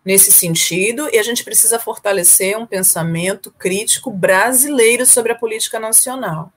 nesse 0.07 0.31
sentido, 0.31 1.11
e 1.13 1.19
a 1.19 1.23
gente 1.25 1.43
precisa 1.43 1.81
fortalecer 1.81 2.57
um 2.57 2.65
pensamento 2.65 3.51
crítico 3.51 4.09
brasileiro 4.09 5.05
sobre 5.05 5.33
a 5.33 5.35
política 5.35 5.81
nacional. 5.81 6.53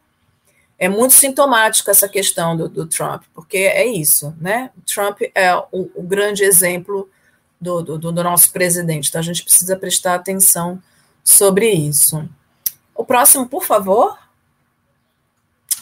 É 0.78 0.88
muito 0.88 1.16
sintomático 1.16 1.90
essa 1.90 2.08
questão 2.08 2.56
do, 2.56 2.70
do 2.70 2.86
Trump, 2.86 3.24
porque 3.34 3.58
é 3.58 3.88
isso, 3.88 4.36
né? 4.40 4.70
Trump 4.86 5.22
é 5.34 5.56
o, 5.72 5.90
o 5.96 6.04
grande 6.04 6.44
exemplo 6.44 7.10
do, 7.60 7.82
do, 7.82 7.98
do 7.98 8.24
nosso 8.24 8.52
presidente, 8.54 9.10
então 9.10 9.20
a 9.20 9.24
gente 9.24 9.44
precisa 9.44 9.76
prestar 9.76 10.14
atenção 10.14 10.82
sobre 11.24 11.72
isso. 11.72 12.30
O 12.94 13.04
próximo, 13.04 13.50
por 13.50 13.66
favor. 13.66 14.16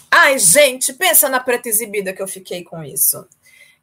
Ai, 0.10 0.40
gente, 0.40 0.94
pensa 0.94 1.28
na 1.28 1.42
preta 1.42 1.68
exibida 1.68 2.14
que 2.14 2.22
eu 2.22 2.28
fiquei 2.30 2.64
com 2.64 2.82
isso. 2.82 3.28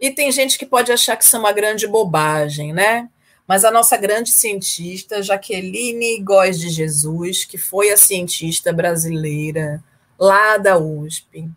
E 0.00 0.10
tem 0.10 0.32
gente 0.32 0.56
que 0.56 0.64
pode 0.64 0.90
achar 0.90 1.16
que 1.16 1.24
isso 1.24 1.36
é 1.36 1.38
uma 1.38 1.52
grande 1.52 1.86
bobagem, 1.86 2.72
né? 2.72 3.10
Mas 3.46 3.64
a 3.64 3.70
nossa 3.70 3.96
grande 3.96 4.30
cientista, 4.30 5.22
Jaqueline 5.22 6.20
Góes 6.20 6.58
de 6.58 6.70
Jesus, 6.70 7.44
que 7.44 7.58
foi 7.58 7.90
a 7.90 7.96
cientista 7.96 8.72
brasileira 8.72 9.82
lá 10.18 10.56
da 10.56 10.78
USP, 10.78 11.40
uh, 11.40 11.50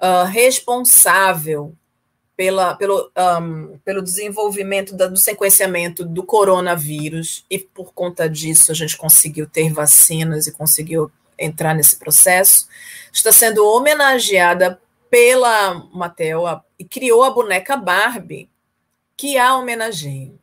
ah, 0.00 0.24
responsável 0.24 1.74
pela, 2.36 2.74
pelo, 2.74 3.10
um, 3.40 3.78
pelo 3.84 4.02
desenvolvimento 4.02 4.96
da, 4.96 5.06
do 5.06 5.16
sequenciamento 5.16 6.04
do 6.04 6.24
coronavírus, 6.24 7.44
e 7.48 7.58
por 7.58 7.92
conta 7.92 8.28
disso 8.28 8.72
a 8.72 8.74
gente 8.74 8.96
conseguiu 8.96 9.46
ter 9.46 9.72
vacinas 9.72 10.46
e 10.46 10.52
conseguiu 10.52 11.10
entrar 11.38 11.74
nesse 11.74 11.96
processo, 11.96 12.66
está 13.12 13.30
sendo 13.30 13.64
homenageada 13.64 14.80
pela 15.08 15.74
Mattel 15.92 16.44
e 16.78 16.84
criou 16.84 17.22
a 17.22 17.30
boneca 17.30 17.76
Barbie, 17.76 18.48
que 19.16 19.38
a 19.38 19.56
homenageia. 19.56 20.41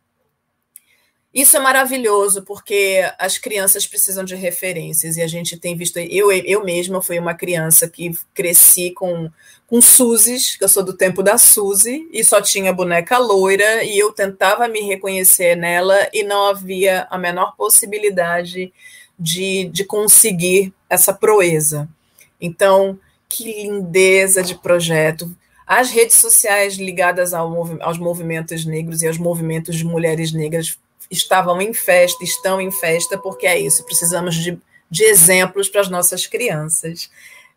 Isso 1.39 1.55
é 1.55 1.59
maravilhoso, 1.61 2.41
porque 2.41 3.01
as 3.17 3.37
crianças 3.37 3.87
precisam 3.87 4.25
de 4.25 4.35
referências, 4.35 5.15
e 5.15 5.21
a 5.21 5.27
gente 5.27 5.55
tem 5.55 5.73
visto. 5.73 5.95
Eu, 5.97 6.29
eu 6.33 6.65
mesma 6.65 7.01
fui 7.01 7.17
uma 7.17 7.33
criança 7.33 7.87
que 7.87 8.11
cresci 8.33 8.91
com, 8.91 9.31
com 9.65 9.81
Suzes, 9.81 10.57
que 10.57 10.65
eu 10.65 10.67
sou 10.67 10.83
do 10.83 10.91
tempo 10.91 11.23
da 11.23 11.37
Suzy, 11.37 12.09
e 12.11 12.25
só 12.25 12.41
tinha 12.41 12.73
boneca 12.73 13.17
loira, 13.17 13.85
e 13.85 13.97
eu 13.97 14.11
tentava 14.11 14.67
me 14.67 14.81
reconhecer 14.81 15.55
nela, 15.55 16.09
e 16.11 16.23
não 16.23 16.47
havia 16.47 17.07
a 17.09 17.17
menor 17.17 17.55
possibilidade 17.55 18.73
de, 19.17 19.69
de 19.71 19.85
conseguir 19.85 20.73
essa 20.89 21.13
proeza. 21.13 21.87
Então, 22.41 22.99
que 23.29 23.45
lindeza 23.45 24.43
de 24.43 24.55
projeto. 24.55 25.33
As 25.65 25.89
redes 25.89 26.17
sociais 26.17 26.75
ligadas 26.75 27.33
ao, 27.33 27.81
aos 27.81 27.97
movimentos 27.97 28.65
negros 28.65 29.01
e 29.01 29.07
aos 29.07 29.17
movimentos 29.17 29.77
de 29.77 29.85
mulheres 29.85 30.33
negras 30.33 30.77
estavam 31.09 31.61
em 31.61 31.73
festa, 31.73 32.23
estão 32.23 32.61
em 32.61 32.71
festa, 32.71 33.17
porque 33.17 33.47
é 33.47 33.59
isso, 33.59 33.83
precisamos 33.85 34.35
de, 34.35 34.59
de 34.89 35.03
exemplos 35.03 35.69
para 35.69 35.81
as 35.81 35.89
nossas 35.89 36.27
crianças. 36.27 37.09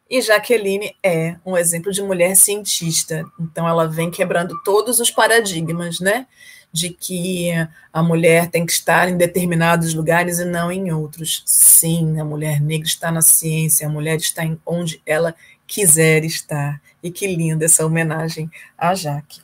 E 0.08 0.20
Jaqueline 0.20 0.94
é 1.02 1.36
um 1.44 1.56
exemplo 1.56 1.90
de 1.90 2.02
mulher 2.02 2.36
cientista, 2.36 3.24
então 3.40 3.66
ela 3.66 3.88
vem 3.88 4.10
quebrando 4.10 4.54
todos 4.62 5.00
os 5.00 5.10
paradigmas, 5.10 6.00
né? 6.00 6.26
De 6.70 6.90
que 6.90 7.50
a 7.92 8.02
mulher 8.02 8.50
tem 8.50 8.64
que 8.64 8.72
estar 8.72 9.08
em 9.08 9.16
determinados 9.16 9.94
lugares 9.94 10.38
e 10.38 10.44
não 10.44 10.70
em 10.70 10.92
outros. 10.92 11.42
Sim, 11.46 12.20
a 12.20 12.24
mulher 12.24 12.60
negra 12.60 12.86
está 12.86 13.10
na 13.10 13.22
ciência, 13.22 13.86
a 13.86 13.90
mulher 13.90 14.16
está 14.16 14.44
em 14.44 14.58
onde 14.66 15.00
ela 15.06 15.34
quiser 15.66 16.24
estar. 16.24 16.80
E 17.02 17.10
que 17.10 17.26
linda 17.26 17.64
essa 17.64 17.84
homenagem 17.84 18.50
a 18.76 18.94
Jaque. 18.94 19.40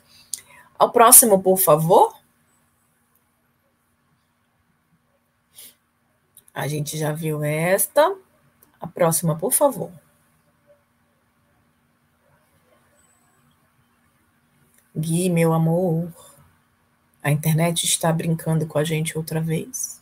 Ao 0.77 0.91
próximo, 0.91 1.41
por 1.41 1.57
favor. 1.57 2.18
A 6.59 6.67
gente 6.67 6.97
já 6.97 7.13
viu 7.13 7.43
esta. 7.43 8.15
A 8.79 8.85
próxima, 8.85 9.37
por 9.37 9.53
favor. 9.53 9.91
Gui, 14.95 15.29
meu 15.29 15.53
amor, 15.53 16.11
a 17.23 17.31
internet 17.31 17.85
está 17.85 18.11
brincando 18.11 18.67
com 18.67 18.77
a 18.77 18.83
gente 18.83 19.17
outra 19.17 19.39
vez. 19.39 20.01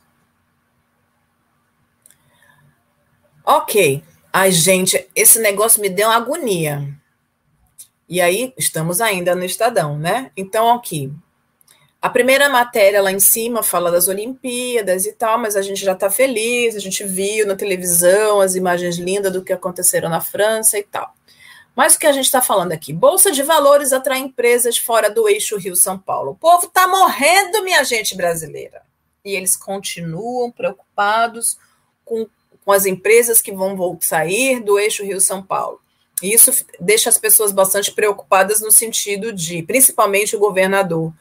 Ok. 3.46 4.04
Ai, 4.34 4.52
gente, 4.52 5.08
esse 5.15 5.39
negócio 5.39 5.80
me 5.80 5.89
deu 5.89 6.08
uma 6.08 6.17
agonia. 6.17 7.00
E 8.10 8.20
aí, 8.20 8.54
estamos 8.58 9.00
ainda 9.00 9.36
no 9.36 9.43
Estadão, 9.43 10.00
né? 10.00 10.32
Então, 10.36 10.74
aqui. 10.74 11.13
A 11.99 12.10
primeira 12.10 12.47
matéria 12.47 13.01
lá 13.01 13.12
em 13.12 13.19
cima 13.19 13.63
fala 13.63 13.91
das 13.91 14.07
Olimpíadas 14.07 15.05
e 15.05 15.13
tal, 15.13 15.39
mas 15.39 15.55
a 15.55 15.62
gente 15.62 15.83
já 15.83 15.93
está 15.93 16.10
feliz, 16.10 16.75
a 16.75 16.79
gente 16.79 17.03
viu 17.03 17.45
na 17.47 17.55
televisão 17.55 18.39
as 18.39 18.55
imagens 18.55 18.97
lindas 18.97 19.33
do 19.33 19.43
que 19.43 19.51
aconteceram 19.51 20.07
na 20.07 20.21
França 20.21 20.77
e 20.77 20.83
tal. 20.83 21.13
Mas 21.75 21.95
o 21.95 21.99
que 21.99 22.07
a 22.07 22.12
gente 22.12 22.25
está 22.25 22.41
falando 22.41 22.71
aqui? 22.71 22.93
Bolsa 22.93 23.31
de 23.31 23.43
Valores 23.43 23.93
atrai 23.93 24.19
empresas 24.19 24.77
fora 24.77 25.10
do 25.10 25.27
eixo 25.27 25.57
Rio-São 25.57 25.97
Paulo. 25.97 26.31
O 26.31 26.36
povo 26.36 26.65
está 26.65 26.88
morrendo, 26.88 27.63
minha 27.63 27.83
gente 27.83 28.15
brasileira. 28.15 28.81
E 29.23 29.36
eles 29.36 29.55
continuam 29.55 30.51
preocupados 30.51 31.57
com, 32.03 32.27
com 32.65 32.71
as 32.71 32.86
empresas 32.86 33.41
que 33.41 33.51
vão 33.51 33.97
sair 34.01 34.60
do 34.60 34.79
eixo 34.79 35.03
Rio-São 35.03 35.43
Paulo. 35.43 35.79
E 36.21 36.33
isso 36.33 36.51
deixa 36.79 37.10
as 37.10 37.17
pessoas 37.17 37.51
bastante 37.51 37.91
preocupadas 37.91 38.60
no 38.60 38.71
sentido 38.71 39.31
de, 39.31 39.62
principalmente 39.62 40.36
o 40.36 40.39
governador, 40.39 41.13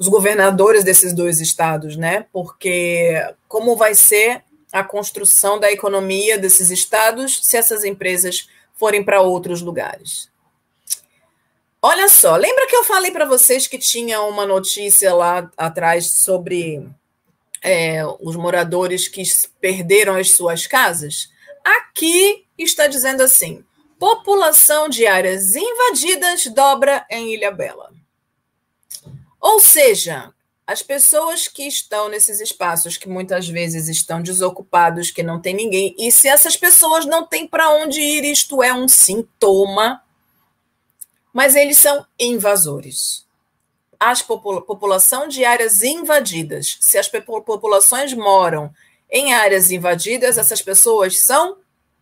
os 0.00 0.08
governadores 0.08 0.82
desses 0.82 1.12
dois 1.12 1.42
estados, 1.42 1.94
né? 1.94 2.24
Porque 2.32 3.22
como 3.46 3.76
vai 3.76 3.94
ser 3.94 4.42
a 4.72 4.82
construção 4.82 5.60
da 5.60 5.70
economia 5.70 6.38
desses 6.38 6.70
estados 6.70 7.38
se 7.42 7.58
essas 7.58 7.84
empresas 7.84 8.48
forem 8.72 9.04
para 9.04 9.20
outros 9.20 9.60
lugares? 9.60 10.30
Olha 11.82 12.08
só, 12.08 12.34
lembra 12.36 12.66
que 12.66 12.74
eu 12.74 12.84
falei 12.84 13.10
para 13.10 13.26
vocês 13.26 13.66
que 13.66 13.76
tinha 13.76 14.22
uma 14.22 14.46
notícia 14.46 15.14
lá 15.14 15.50
atrás 15.54 16.22
sobre 16.22 16.82
é, 17.62 18.02
os 18.20 18.36
moradores 18.36 19.06
que 19.06 19.22
perderam 19.60 20.16
as 20.16 20.30
suas 20.32 20.66
casas? 20.66 21.28
Aqui 21.62 22.46
está 22.56 22.86
dizendo 22.86 23.22
assim: 23.22 23.62
população 23.98 24.88
de 24.88 25.06
áreas 25.06 25.54
invadidas 25.54 26.46
dobra 26.46 27.04
em 27.10 27.34
Ilha 27.34 27.50
Bela. 27.50 27.89
Seja, 29.60 30.32
as 30.66 30.82
pessoas 30.82 31.46
que 31.46 31.66
estão 31.66 32.08
nesses 32.08 32.40
espaços 32.40 32.96
que 32.96 33.08
muitas 33.08 33.48
vezes 33.48 33.88
estão 33.88 34.22
desocupados, 34.22 35.10
que 35.10 35.22
não 35.22 35.40
tem 35.40 35.54
ninguém, 35.54 35.94
e 35.98 36.10
se 36.10 36.28
essas 36.28 36.56
pessoas 36.56 37.06
não 37.06 37.26
têm 37.26 37.46
para 37.46 37.70
onde 37.70 38.00
ir, 38.00 38.24
isto 38.24 38.62
é 38.62 38.72
um 38.72 38.88
sintoma, 38.88 40.02
mas 41.32 41.54
eles 41.54 41.78
são 41.78 42.04
invasores. 42.18 43.26
A 43.98 44.14
popula 44.16 44.62
população 44.62 45.28
de 45.28 45.44
áreas 45.44 45.82
invadidas, 45.82 46.78
se 46.80 46.98
as 46.98 47.08
populações 47.08 48.14
moram 48.14 48.72
em 49.10 49.34
áreas 49.34 49.70
invadidas, 49.70 50.38
essas 50.38 50.62
pessoas 50.62 51.20
são 51.20 51.58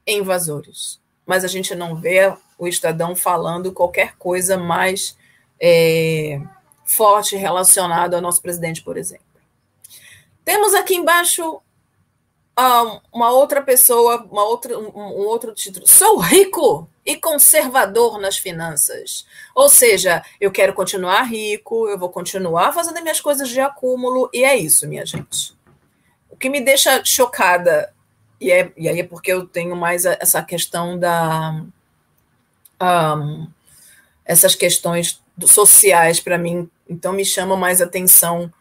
invasores 0.06 1.00
mas 1.28 1.44
a 1.44 1.46
gente 1.46 1.74
não 1.74 1.94
vê 1.94 2.34
o 2.58 2.66
Estadão 2.66 3.14
falando 3.14 3.70
qualquer 3.70 4.16
coisa 4.16 4.56
mais 4.56 5.14
é, 5.60 6.40
forte 6.88 7.36
relacionado 7.36 8.14
ao 8.14 8.20
nosso 8.20 8.40
presidente, 8.40 8.82
por 8.82 8.96
exemplo. 8.96 9.24
Temos 10.44 10.74
aqui 10.74 10.94
embaixo 10.94 11.60
um, 12.58 13.00
uma 13.12 13.30
outra 13.30 13.62
pessoa, 13.62 14.26
uma 14.30 14.42
outra, 14.42 14.76
um, 14.78 14.96
outro 14.96 15.52
título. 15.54 15.86
Sou 15.86 16.18
rico 16.18 16.88
e 17.04 17.16
conservador 17.16 18.18
nas 18.18 18.38
finanças. 18.38 19.26
Ou 19.54 19.68
seja, 19.68 20.22
eu 20.40 20.50
quero 20.50 20.72
continuar 20.72 21.22
rico, 21.22 21.88
eu 21.88 21.98
vou 21.98 22.08
continuar 22.08 22.72
fazendo 22.72 23.02
minhas 23.02 23.20
coisas 23.20 23.48
de 23.48 23.60
acúmulo, 23.60 24.30
e 24.32 24.42
é 24.42 24.56
isso, 24.56 24.88
minha 24.88 25.04
gente. 25.04 25.54
O 26.30 26.36
que 26.36 26.48
me 26.48 26.60
deixa 26.60 27.04
chocada 27.04 27.92
e, 28.40 28.50
é, 28.50 28.72
e 28.76 28.88
aí 28.88 29.00
é 29.00 29.04
porque 29.04 29.32
eu 29.32 29.46
tenho 29.46 29.76
mais 29.76 30.04
essa 30.04 30.42
questão 30.42 30.98
da. 30.98 31.62
Um, 32.80 33.48
essas 34.24 34.54
questões 34.54 35.20
sociais 35.46 36.20
para 36.20 36.38
mim, 36.38 36.70
então 36.88 37.12
me 37.12 37.24
chama 37.24 37.56
mais 37.56 37.80
atenção 37.80 38.52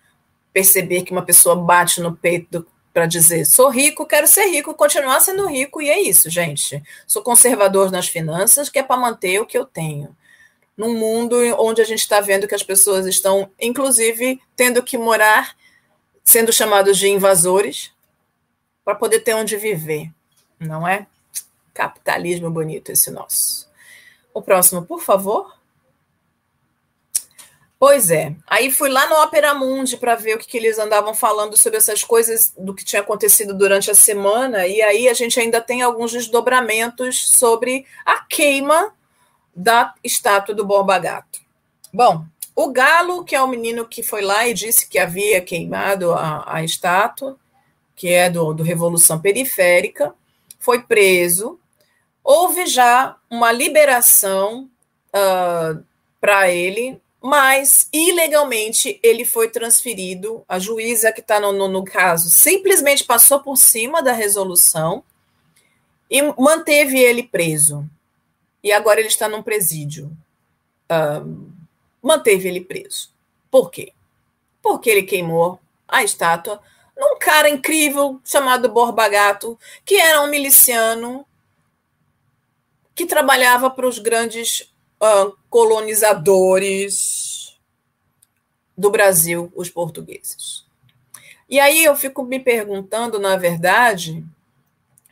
perceber 0.51 1.03
que 1.03 1.11
uma 1.11 1.23
pessoa 1.23 1.55
bate 1.55 2.01
no 2.01 2.15
peito 2.15 2.65
para 2.93 3.05
dizer 3.05 3.45
sou 3.45 3.69
rico, 3.69 4.07
quero 4.07 4.25
ser 4.25 4.47
rico, 4.47 4.73
continuar 4.73 5.19
sendo 5.19 5.45
rico, 5.47 5.81
e 5.81 5.89
é 5.89 6.01
isso, 6.01 6.29
gente. 6.29 6.81
Sou 7.05 7.21
conservador 7.21 7.91
nas 7.91 8.07
finanças, 8.07 8.69
que 8.69 8.79
é 8.79 8.83
para 8.83 8.97
manter 8.99 9.39
o 9.39 9.45
que 9.45 9.57
eu 9.57 9.65
tenho. 9.65 10.15
Num 10.75 10.97
mundo 10.97 11.35
onde 11.59 11.81
a 11.81 11.85
gente 11.85 11.99
está 11.99 12.21
vendo 12.21 12.47
que 12.47 12.55
as 12.55 12.63
pessoas 12.63 13.05
estão, 13.05 13.51
inclusive, 13.59 14.41
tendo 14.55 14.81
que 14.81 14.97
morar, 14.97 15.55
sendo 16.23 16.51
chamados 16.51 16.97
de 16.97 17.07
invasores, 17.07 17.91
para 18.83 18.95
poder 18.95 19.19
ter 19.19 19.35
onde 19.35 19.57
viver, 19.57 20.09
não 20.59 20.87
é? 20.87 21.05
Capitalismo 21.73 22.49
bonito 22.49 22.91
esse 22.91 23.11
nosso. 23.11 23.69
O 24.33 24.41
próximo, 24.41 24.83
por 24.83 25.01
favor. 25.01 25.56
Pois 27.79 28.09
é. 28.09 28.35
Aí 28.47 28.71
fui 28.71 28.89
lá 28.89 29.07
no 29.07 29.21
Opera 29.21 29.53
Mundi 29.53 29.97
para 29.97 30.15
ver 30.15 30.35
o 30.35 30.39
que, 30.39 30.47
que, 30.47 30.57
eles 30.57 30.79
andavam 30.79 31.13
falando 31.13 31.55
sobre 31.55 31.77
essas 31.77 32.03
coisas 32.03 32.51
do 32.57 32.73
que 32.73 32.83
tinha 32.83 33.01
acontecido 33.01 33.53
durante 33.53 33.91
a 33.91 33.95
semana. 33.95 34.65
E 34.65 34.81
aí 34.81 35.07
a 35.07 35.13
gente 35.13 35.39
ainda 35.39 35.61
tem 35.61 35.83
alguns 35.83 36.11
desdobramentos 36.11 37.29
sobre 37.29 37.85
a 38.03 38.21
queima 38.21 38.93
da 39.55 39.93
estátua 40.03 40.55
do 40.55 40.65
Borba 40.65 40.97
Gato. 40.97 41.39
Bom, 41.93 42.25
o 42.55 42.71
Galo, 42.71 43.23
que 43.23 43.35
é 43.35 43.41
o 43.41 43.47
menino 43.47 43.87
que 43.87 44.01
foi 44.01 44.21
lá 44.23 44.47
e 44.47 44.53
disse 44.53 44.87
que 44.87 44.97
havia 44.97 45.39
queimado 45.39 46.11
a, 46.13 46.43
a 46.47 46.63
estátua, 46.63 47.37
que 47.95 48.09
é 48.09 48.29
do, 48.29 48.53
do 48.53 48.63
Revolução 48.63 49.19
Periférica, 49.19 50.15
foi 50.59 50.81
preso. 50.81 51.59
Houve 52.23 52.65
já 52.65 53.15
uma 53.29 53.51
liberação 53.51 54.67
uh, 55.09 55.83
para 56.19 56.49
ele, 56.49 56.99
mas 57.27 57.89
ilegalmente 57.91 59.01
ele 59.03 59.25
foi 59.25 59.49
transferido. 59.49 60.45
A 60.47 60.59
juíza 60.59 61.11
que 61.11 61.19
está 61.19 61.41
no, 61.41 61.51
no, 61.51 61.67
no 61.67 61.83
caso 61.83 62.29
simplesmente 62.29 63.03
passou 63.03 63.41
por 63.41 63.57
cima 63.57 64.01
da 64.01 64.13
resolução 64.13 65.03
e 66.09 66.21
manteve 66.39 66.97
ele 66.97 67.21
preso. 67.21 67.85
E 68.63 68.71
agora 68.71 69.01
ele 69.01 69.09
está 69.09 69.27
num 69.27 69.43
presídio. 69.43 70.09
Uh, 70.89 71.51
manteve 72.01 72.47
ele 72.47 72.61
preso. 72.61 73.11
Por 73.51 73.71
quê? 73.71 73.91
Porque 74.61 74.89
ele 74.89 75.03
queimou 75.03 75.59
a 75.85 76.05
estátua 76.05 76.61
num 76.95 77.19
cara 77.19 77.49
incrível 77.49 78.21
chamado 78.23 78.69
Borba 78.69 79.09
Gato, 79.09 79.59
que 79.83 79.95
era 79.95 80.21
um 80.21 80.29
miliciano 80.29 81.25
que 82.95 83.05
trabalhava 83.05 83.69
para 83.69 83.85
os 83.85 83.99
grandes 83.99 84.71
colonizadores 85.49 87.57
do 88.77 88.89
Brasil, 88.89 89.51
os 89.55 89.69
portugueses. 89.69 90.65
E 91.49 91.59
aí 91.59 91.83
eu 91.83 91.95
fico 91.95 92.23
me 92.23 92.39
perguntando, 92.39 93.19
na 93.19 93.37
verdade, 93.37 94.23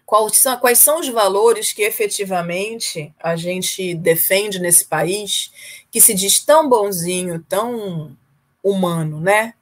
quais 0.05 0.37
são, 0.37 0.57
quais 0.57 0.79
são 0.79 0.99
os 0.99 1.07
valores 1.07 1.71
que 1.71 1.81
efetivamente 1.81 3.13
a 3.19 3.35
gente 3.35 3.95
defende 3.95 4.59
nesse 4.59 4.85
país, 4.85 5.51
que 5.89 6.01
se 6.01 6.13
diz 6.13 6.43
tão 6.43 6.69
bonzinho, 6.69 7.43
tão 7.47 8.15
humano, 8.61 9.19
né? 9.19 9.53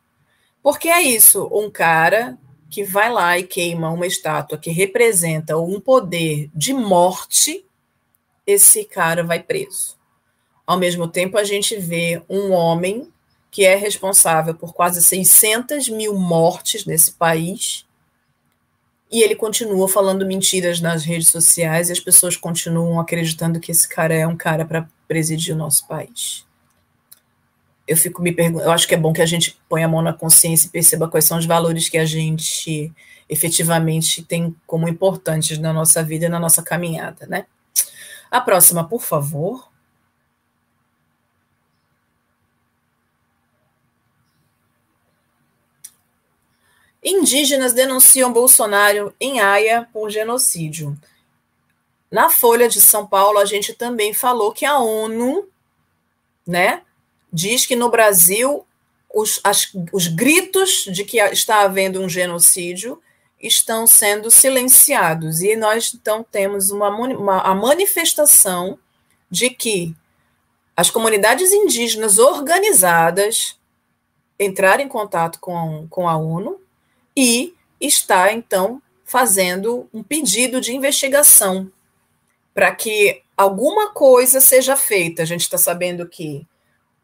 Porque 0.62 0.90
é 0.90 1.02
isso, 1.02 1.48
um 1.52 1.70
cara 1.70 2.38
que 2.70 2.84
vai 2.84 3.12
lá 3.12 3.38
e 3.38 3.44
queima 3.44 3.92
uma 3.92 4.08
estátua 4.08 4.58
que 4.58 4.72
representa 4.72 5.58
um 5.58 5.80
poder 5.80 6.50
de 6.56 6.74
morte, 6.74 7.64
esse 8.48 8.84
cara 8.84 9.24
vai 9.24 9.44
preso. 9.44 9.96
Ao 10.66 10.78
mesmo 10.78 11.08
tempo, 11.08 11.38
a 11.38 11.44
gente 11.44 11.76
vê 11.78 12.22
um 12.30 12.52
homem 12.52 13.12
que 13.52 13.66
é 13.66 13.76
responsável 13.76 14.56
por 14.56 14.74
quase 14.74 15.04
600 15.04 15.90
mil 15.90 16.16
mortes 16.16 16.86
nesse 16.86 17.12
país, 17.14 17.86
e 19.12 19.22
ele 19.22 19.36
continua 19.36 19.88
falando 19.88 20.26
mentiras 20.26 20.82
nas 20.82 21.04
redes 21.04 21.30
sociais 21.30 21.90
e 21.90 21.92
as 21.92 22.00
pessoas 22.00 22.36
continuam 22.36 23.00
acreditando 23.00 23.60
que 23.60 23.72
esse 23.72 23.88
cara 23.88 24.16
é 24.16 24.26
um 24.26 24.36
cara 24.36 24.66
para 24.66 24.90
presidir 25.08 25.54
o 25.54 25.58
nosso 25.58 25.88
país 25.88 26.46
eu 27.88 27.98
fico 27.98 28.22
me 28.22 28.32
perguntando, 28.32 28.68
eu 28.68 28.72
acho 28.72 28.88
que 28.88 28.96
é 28.96 28.98
bom 28.98 29.12
que 29.12 29.22
a 29.22 29.26
gente 29.26 29.60
ponha 29.68 29.86
a 29.86 29.90
mão 29.90 30.02
na 30.02 30.14
consciência 30.14 30.68
e 30.68 30.70
perceba 30.70 31.08
quais 31.08 31.26
são 31.26 31.38
os 31.38 31.46
valores 31.46 31.90
que 31.90 31.98
a 31.98 32.06
gente 32.06 32.92
efetivamente 33.30 34.24
tem 34.24 34.56
como 34.66 34.88
importantes 34.88 35.58
na 35.58 35.74
nossa 35.74 36.04
vida 36.04 36.26
e 36.26 36.30
na 36.30 36.40
nossa 36.40 36.62
caminhada, 36.62 37.26
né? 37.28 37.46
A 38.32 38.40
próxima, 38.42 38.88
por 38.88 39.02
favor. 39.02 39.72
Indígenas 47.04 47.74
denunciam 47.74 48.32
Bolsonaro 48.32 49.14
em 49.20 49.40
Haia 49.40 49.88
por 49.92 50.10
genocídio. 50.10 50.98
Na 52.10 52.30
Folha 52.30 52.70
de 52.70 52.80
São 52.80 53.06
Paulo, 53.06 53.40
a 53.40 53.46
gente 53.46 53.74
também 53.74 54.14
falou 54.14 54.54
que 54.54 54.66
a 54.66 54.78
ONU, 54.78 55.50
né, 56.48 56.82
diz 57.32 57.66
que 57.66 57.76
no 57.76 57.90
Brasil 57.90 58.66
os, 59.14 59.40
as, 59.44 59.72
os 59.92 60.08
gritos 60.08 60.86
de 60.92 61.04
que 61.04 61.18
está 61.18 61.62
havendo 61.62 62.02
um 62.02 62.08
genocídio 62.08 63.02
estão 63.40 63.86
sendo 63.86 64.32
silenciados. 64.32 65.42
E 65.42 65.56
nós, 65.56 65.94
então, 65.94 66.24
temos 66.24 66.72
uma, 66.72 66.90
uma, 66.90 67.42
a 67.42 67.54
manifestação 67.54 68.80
de 69.30 69.50
que 69.50 69.94
as 70.76 70.90
comunidades 70.90 71.52
indígenas 71.52 72.18
organizadas 72.18 73.60
entrar 74.40 74.80
em 74.80 74.88
contato 74.88 75.40
com, 75.40 75.88
com 75.90 76.08
a 76.08 76.18
ONU 76.18 76.60
e 77.16 77.54
está, 77.80 78.32
então, 78.32 78.82
fazendo 79.04 79.88
um 79.94 80.02
pedido 80.02 80.60
de 80.60 80.74
investigação 80.74 81.72
para 82.54 82.74
que 82.74 83.22
alguma 83.36 83.92
coisa 83.92 84.40
seja 84.40 84.76
feita. 84.76 85.22
A 85.22 85.26
gente 85.26 85.42
está 85.42 85.58
sabendo 85.58 86.08
que 86.08 86.48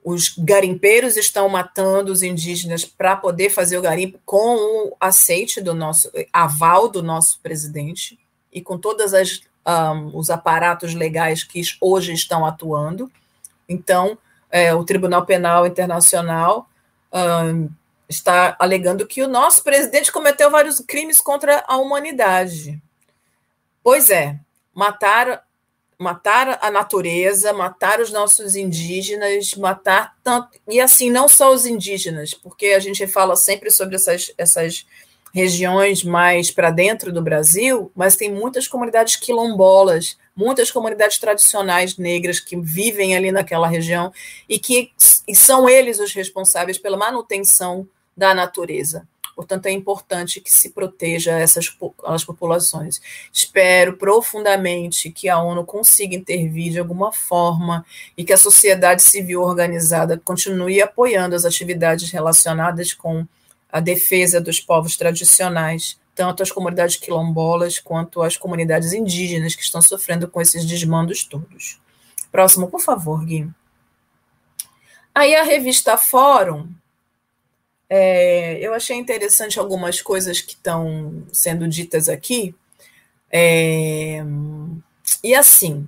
os 0.03 0.29
garimpeiros 0.37 1.17
estão 1.17 1.49
matando 1.49 2.11
os 2.11 2.23
indígenas 2.23 2.85
para 2.85 3.15
poder 3.15 3.49
fazer 3.49 3.77
o 3.77 3.81
garimpo 3.81 4.19
com 4.25 4.55
o 4.87 4.95
aceite 4.99 5.61
do 5.61 5.73
nosso 5.73 6.09
aval 6.31 6.87
do 6.87 7.03
nosso 7.03 7.39
presidente 7.41 8.17
e 8.51 8.61
com 8.61 8.77
todas 8.77 9.13
as 9.13 9.41
um, 9.67 10.17
os 10.17 10.29
aparatos 10.29 10.93
legais 10.93 11.43
que 11.43 11.61
hoje 11.79 12.13
estão 12.13 12.45
atuando. 12.45 13.11
Então, 13.67 14.17
é, 14.49 14.73
o 14.73 14.83
Tribunal 14.83 15.25
Penal 15.25 15.67
Internacional 15.67 16.67
um, 17.13 17.69
está 18.09 18.55
alegando 18.57 19.05
que 19.05 19.21
o 19.21 19.27
nosso 19.27 19.63
presidente 19.63 20.11
cometeu 20.11 20.49
vários 20.49 20.79
crimes 20.79 21.21
contra 21.21 21.63
a 21.67 21.77
humanidade. 21.77 22.81
Pois 23.83 24.09
é, 24.09 24.37
matar, 24.73 25.45
matar 25.97 26.57
a 26.59 26.71
natureza, 26.71 27.53
matar 27.53 28.01
os 28.01 28.11
nossos 28.11 28.55
indígenas, 28.55 29.53
matar 29.53 30.15
tanto. 30.23 30.59
E 30.67 30.81
assim, 30.81 31.11
não 31.11 31.29
só 31.29 31.53
os 31.53 31.67
indígenas, 31.67 32.33
porque 32.33 32.67
a 32.67 32.79
gente 32.79 33.05
fala 33.05 33.35
sempre 33.35 33.69
sobre 33.69 33.95
essas, 33.95 34.33
essas 34.37 34.87
regiões 35.31 36.03
mais 36.03 36.49
para 36.49 36.71
dentro 36.71 37.13
do 37.13 37.21
Brasil, 37.21 37.91
mas 37.95 38.15
tem 38.15 38.33
muitas 38.33 38.67
comunidades 38.67 39.15
quilombolas, 39.15 40.17
muitas 40.35 40.71
comunidades 40.71 41.19
tradicionais 41.19 41.97
negras 41.97 42.39
que 42.39 42.59
vivem 42.59 43.15
ali 43.15 43.31
naquela 43.31 43.67
região 43.67 44.11
e 44.47 44.57
que 44.57 44.91
e 45.27 45.35
são 45.35 45.69
eles 45.69 45.99
os 45.99 46.11
responsáveis 46.11 46.79
pela 46.79 46.97
manutenção 46.97 47.87
da 48.19 48.36
natureza. 48.36 49.08
Portanto, 49.34 49.67
é 49.67 49.71
importante 49.71 50.41
que 50.41 50.51
se 50.51 50.71
proteja 50.71 51.32
essas 51.32 51.73
as 52.03 52.25
populações. 52.25 53.01
Espero 53.32 53.95
profundamente 53.95 55.10
que 55.12 55.29
a 55.29 55.39
ONU 55.39 55.65
consiga 55.65 56.13
intervir 56.13 56.73
de 56.73 56.79
alguma 56.79 57.13
forma 57.13 57.86
e 58.17 58.25
que 58.25 58.34
a 58.34 58.38
sociedade 58.38 59.01
civil 59.01 59.41
organizada 59.41 60.21
continue 60.23 60.82
apoiando 60.82 61.38
as 61.38 61.45
atividades 61.45 62.12
relacionadas 62.12 62.93
com 62.93 63.25
a 63.71 63.79
defesa 63.79 64.41
dos 64.41 64.60
povos 64.60 64.97
tradicionais, 64.97 65.97
tanto 66.13 66.43
as 66.43 66.51
comunidades 66.51 66.97
quilombolas 66.97 67.79
quanto 67.79 68.21
as 68.21 68.36
comunidades 68.36 68.91
indígenas 68.91 69.55
que 69.55 69.63
estão 69.63 69.82
sofrendo 69.82 70.27
com 70.27 70.41
esses 70.41 70.65
desmandos 70.65 71.23
todos. 71.23 71.79
Próximo, 72.29 72.67
por 72.67 72.82
favor, 72.82 73.23
Gui. 73.23 73.49
Aí 75.15 75.34
a 75.34 75.43
revista 75.43 75.97
Fórum, 75.97 76.67
é, 77.89 78.60
eu 78.60 78.73
achei 78.73 78.95
interessante 78.95 79.60
algumas 79.60 80.02
coisas 80.02 80.39
que 80.41 80.54
estão 80.54 81.25
sendo 81.34 81.67
ditas 81.67 82.08
aqui. 82.08 82.56
É, 83.32 84.23
e 85.23 85.34
assim, 85.36 85.88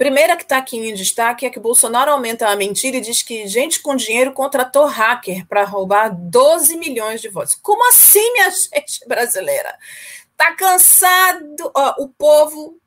Primeira 0.00 0.34
que 0.34 0.44
está 0.44 0.56
aqui 0.56 0.78
em 0.78 0.94
destaque 0.94 1.44
é 1.44 1.50
que 1.50 1.60
Bolsonaro 1.60 2.10
aumenta 2.10 2.48
a 2.48 2.56
mentira 2.56 2.96
e 2.96 3.02
diz 3.02 3.22
que 3.22 3.46
gente 3.46 3.82
com 3.82 3.94
dinheiro 3.94 4.32
contratou 4.32 4.86
hacker 4.86 5.46
para 5.46 5.62
roubar 5.62 6.08
12 6.08 6.74
milhões 6.78 7.20
de 7.20 7.28
votos. 7.28 7.54
Como 7.56 7.86
assim, 7.86 8.32
minha 8.32 8.48
gente 8.50 9.06
brasileira? 9.06 9.78
Tá 10.38 10.54
cansado, 10.54 11.70
ó, 11.74 11.96
o 11.98 12.08
povo 12.08 12.80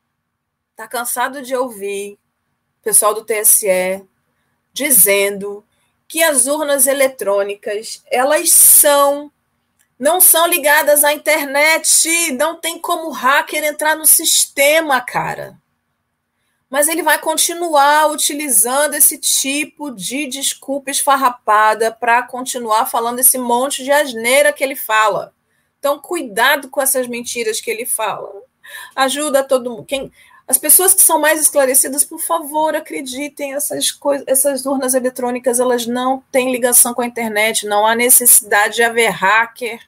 tá 0.76 0.88
cansado 0.88 1.44
de 1.44 1.56
ouvir 1.56 2.14
o 2.80 2.84
pessoal 2.84 3.14
do 3.14 3.24
TSE 3.24 4.04
dizendo 4.74 5.64
que 6.13 6.21
as 6.21 6.45
urnas 6.45 6.86
eletrônicas, 6.86 8.04
elas 8.12 8.52
são 8.52 9.32
não 9.97 10.21
são 10.21 10.45
ligadas 10.45 11.04
à 11.04 11.12
internet, 11.12 12.32
não 12.34 12.60
tem 12.60 12.78
como 12.78 13.10
hacker 13.10 13.63
entrar 13.63 13.95
no 13.95 14.06
sistema, 14.06 15.02
cara 15.02 15.58
mas 16.69 16.88
ele 16.88 17.04
vai 17.04 17.19
continuar 17.19 18.08
utilizando 18.12 18.95
esse 18.95 19.19
tipo 19.19 19.91
de 19.91 20.26
desculpa 20.26 20.89
esfarrapada 20.89 21.91
para 21.91 22.23
continuar 22.23 22.88
falando 22.88 23.19
esse 23.19 23.38
monte 23.38 23.84
de 23.84 23.91
asneira 23.91 24.52
que 24.52 24.63
ele 24.63 24.76
fala. 24.76 25.36
Então, 25.78 25.99
cuidado 25.99 26.71
com 26.71 26.82
essas 26.82 27.06
mentiras 27.06 27.62
que 27.62 27.69
ele 27.69 27.86
fala. 27.86 28.28
Ajuda 28.95 29.43
todo 29.43 29.69
mundo. 29.69 29.86
Quem, 29.86 30.12
as 30.48 30.58
pessoas 30.58 30.94
que 30.94 31.02
são 31.02 31.20
mais 31.20 31.40
esclarecidas, 31.40 32.04
por 32.04 32.20
favor, 32.20 32.76
acreditem, 32.76 33.54
essas 33.54 33.92
coisas, 33.92 34.28
essas 34.28 34.66
urnas 34.66 34.94
eletrônicas, 34.94 35.60
elas 35.60 35.86
não 35.88 36.24
têm 36.32 36.52
ligação 36.52 36.94
com 36.94 37.02
a 37.02 37.06
internet, 37.06 37.66
não 37.66 37.86
há 37.86 37.96
necessidade 37.96 38.76
de 38.76 38.84
haver 38.84 39.10
hacker 39.10 39.80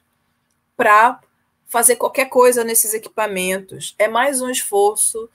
para 0.76 1.20
fazer 1.66 1.96
qualquer 1.96 2.26
coisa 2.26 2.64
nesses 2.64 2.94
equipamentos. 2.94 3.94
É 3.98 4.08
mais 4.08 4.40
um 4.40 4.48
esforço 4.48 5.28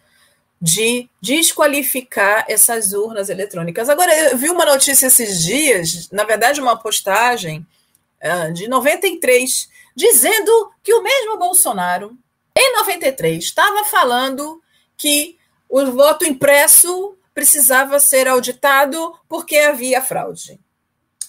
de 0.60 1.08
desqualificar 1.22 2.46
essas 2.48 2.94
urnas 2.94 3.30
eletrônicas. 3.30 3.90
Agora, 3.90 4.14
eu 4.32 4.38
vi 4.38 4.50
uma 4.50 4.66
notícia 4.66 5.08
esses 5.08 5.44
dias, 5.44 6.10
na 6.12 6.24
verdade, 6.24 6.62
uma 6.62 6.78
postagem 6.78 7.66
uh, 8.24 8.54
de 8.54 8.68
93, 8.68 9.70
dizendo 9.96 10.72
que 10.84 10.94
o 10.94 11.02
mesmo 11.02 11.38
Bolsonaro, 11.38 12.18
em 12.58 12.76
93, 12.78 13.44
estava 13.44 13.84
falando 13.86 14.62
que 15.02 15.36
o 15.68 15.84
voto 15.88 16.26
impresso 16.26 17.18
precisava 17.34 18.00
ser 18.00 18.28
auditado 18.28 19.16
porque 19.28 19.58
havia 19.58 20.00
fraude. 20.00 20.60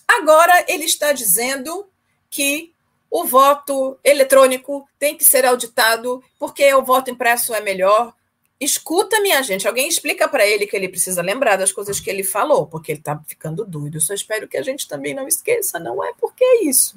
Agora 0.07 0.63
ele 0.69 0.85
está 0.85 1.11
dizendo 1.13 1.87
que 2.29 2.75
o 3.11 3.25
voto 3.25 3.99
eletrônico 4.05 4.87
tem 4.99 5.17
que 5.17 5.25
ser 5.25 5.47
auditado 5.47 6.23
porque 6.39 6.75
o 6.75 6.83
voto 6.83 7.11
impresso 7.11 7.55
é 7.55 7.63
melhor, 7.63 8.13
Escuta, 8.61 9.21
minha 9.21 9.43
gente. 9.43 9.67
Alguém 9.67 9.89
explica 9.89 10.29
para 10.29 10.47
ele 10.47 10.69
que 10.69 10.77
ele 10.77 10.89
precisa 10.89 11.21
lembrar 11.21 11.57
das 11.57 11.73
coisas 11.73 11.99
que 11.99 12.09
ele 12.09 12.23
falou, 12.23 12.65
porque 12.65 12.93
ele 12.93 13.01
está 13.01 13.21
ficando 13.27 13.65
doido. 13.65 13.97
Eu 13.97 14.01
só 14.01 14.15
espero 14.15 14.47
que 14.47 14.57
a 14.57 14.63
gente 14.63 14.87
também 14.87 15.13
não 15.13 15.27
esqueça. 15.27 15.81
Não 15.81 16.05
é 16.05 16.13
porque 16.21 16.45
é 16.45 16.65
isso. 16.67 16.95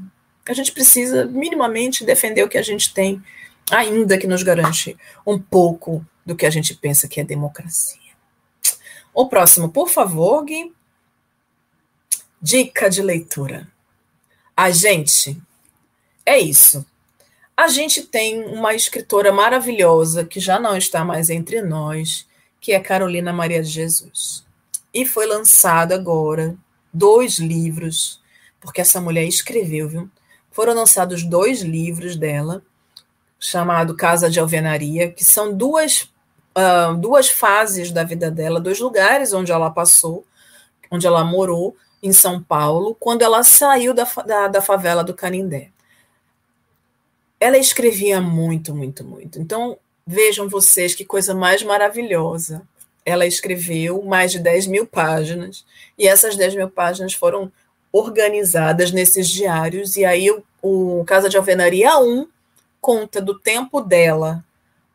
A 0.47 0.53
gente 0.53 0.71
precisa 0.71 1.25
minimamente 1.25 2.05
defender 2.05 2.43
o 2.43 2.47
que 2.47 2.59
a 2.59 2.61
gente 2.61 2.93
tem, 2.93 3.19
ainda 3.71 4.15
que 4.15 4.27
nos 4.27 4.43
garante 4.43 4.95
um 5.25 5.39
pouco 5.39 6.05
do 6.25 6.35
que 6.35 6.45
a 6.45 6.49
gente 6.49 6.73
pensa 6.73 7.07
que 7.07 7.19
é 7.19 7.23
democracia. 7.23 7.99
O 9.13 9.27
próximo, 9.29 9.69
por 9.69 9.89
favor, 9.89 10.43
Gui. 10.43 10.73
Dica 12.41 12.89
de 12.89 13.01
leitura. 13.01 13.67
A 14.55 14.71
gente. 14.71 15.41
É 16.25 16.37
isso. 16.39 16.85
A 17.55 17.69
gente 17.69 18.03
tem 18.03 18.43
uma 18.43 18.73
escritora 18.73 19.31
maravilhosa 19.31 20.25
que 20.25 20.39
já 20.41 20.59
não 20.59 20.75
está 20.75 21.05
mais 21.05 21.29
entre 21.29 21.61
nós, 21.61 22.27
que 22.59 22.73
é 22.73 22.79
Carolina 22.79 23.31
Maria 23.31 23.63
de 23.63 23.69
Jesus. 23.69 24.43
E 24.93 25.05
foi 25.05 25.25
lançado 25.25 25.93
agora 25.93 26.57
dois 26.93 27.37
livros, 27.39 28.21
porque 28.59 28.81
essa 28.81 28.99
mulher 28.99 29.25
escreveu, 29.25 29.87
viu? 29.87 30.09
Foram 30.51 30.73
lançados 30.73 31.23
dois 31.23 31.61
livros 31.61 32.15
dela, 32.15 32.61
chamado 33.39 33.95
Casa 33.95 34.29
de 34.29 34.39
Alvenaria, 34.39 35.11
que 35.11 35.23
são 35.23 35.55
duas, 35.55 36.09
uh, 36.57 36.95
duas 36.97 37.29
fases 37.29 37.91
da 37.91 38.03
vida 38.03 38.31
dela, 38.31 38.59
dois 38.59 38.79
lugares 38.79 39.33
onde 39.33 39.51
ela 39.51 39.69
passou, 39.69 40.25
onde 40.89 41.05
ela 41.07 41.23
morou, 41.23 41.75
em 42.03 42.13
São 42.13 42.41
Paulo, 42.41 42.95
quando 42.99 43.23
ela 43.23 43.43
saiu 43.43 43.93
da, 43.93 44.07
da, 44.25 44.47
da 44.47 44.61
favela 44.61 45.03
do 45.03 45.13
Canindé 45.13 45.71
ela 47.39 47.57
escrevia 47.57 48.21
muito, 48.21 48.73
muito, 48.73 49.03
muito. 49.03 49.39
Então, 49.39 49.77
vejam 50.05 50.49
vocês 50.49 50.95
que 50.95 51.05
coisa 51.05 51.33
mais 51.33 51.61
maravilhosa. 51.63 52.61
Ela 53.05 53.27
escreveu 53.27 54.01
mais 54.03 54.31
de 54.31 54.39
10 54.39 54.67
mil 54.67 54.87
páginas, 54.87 55.65
e 55.97 56.07
essas 56.07 56.35
10 56.35 56.55
mil 56.55 56.69
páginas 56.69 57.13
foram 57.13 57.51
organizadas 57.91 58.91
nesses 58.91 59.29
diários, 59.29 59.95
e 59.95 60.03
aí 60.03 60.29
o, 60.31 60.43
o 60.61 61.03
Casa 61.05 61.29
de 61.29 61.37
Alvenaria 61.37 61.97
1 61.99 62.27
conta 62.81 63.21
do 63.21 63.37
tempo 63.37 63.79
dela 63.79 64.43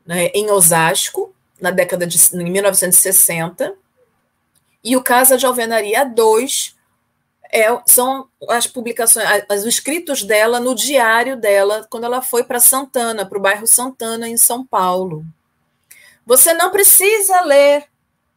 né, 0.05 0.27
em 0.35 0.51
Osasco, 0.51 1.33
na 1.61 1.71
década 1.71 2.07
de 2.07 2.19
em 2.35 2.51
1960, 2.51 3.75
e 4.83 4.97
o 4.97 5.03
Casa 5.03 5.37
de 5.37 5.45
Alvenaria 5.45 6.05
2 6.05 6.77
é, 7.53 7.67
são 7.87 8.29
as 8.49 8.67
publicações, 8.67 9.27
os 9.51 9.65
escritos 9.65 10.23
dela 10.23 10.61
no 10.61 10.75
diário 10.75 11.37
dela, 11.37 11.87
quando 11.91 12.05
ela 12.05 12.23
foi 12.23 12.45
para 12.45 12.61
Santana, 12.61 13.27
para 13.27 13.39
o 13.39 13.43
bairro 13.43 13.67
Santana, 13.67 14.29
em 14.29 14.37
São 14.37 14.65
Paulo. 14.65 15.25
Você 16.25 16.55
não 16.55 16.71
precisa 16.71 17.41
ler, 17.43 17.87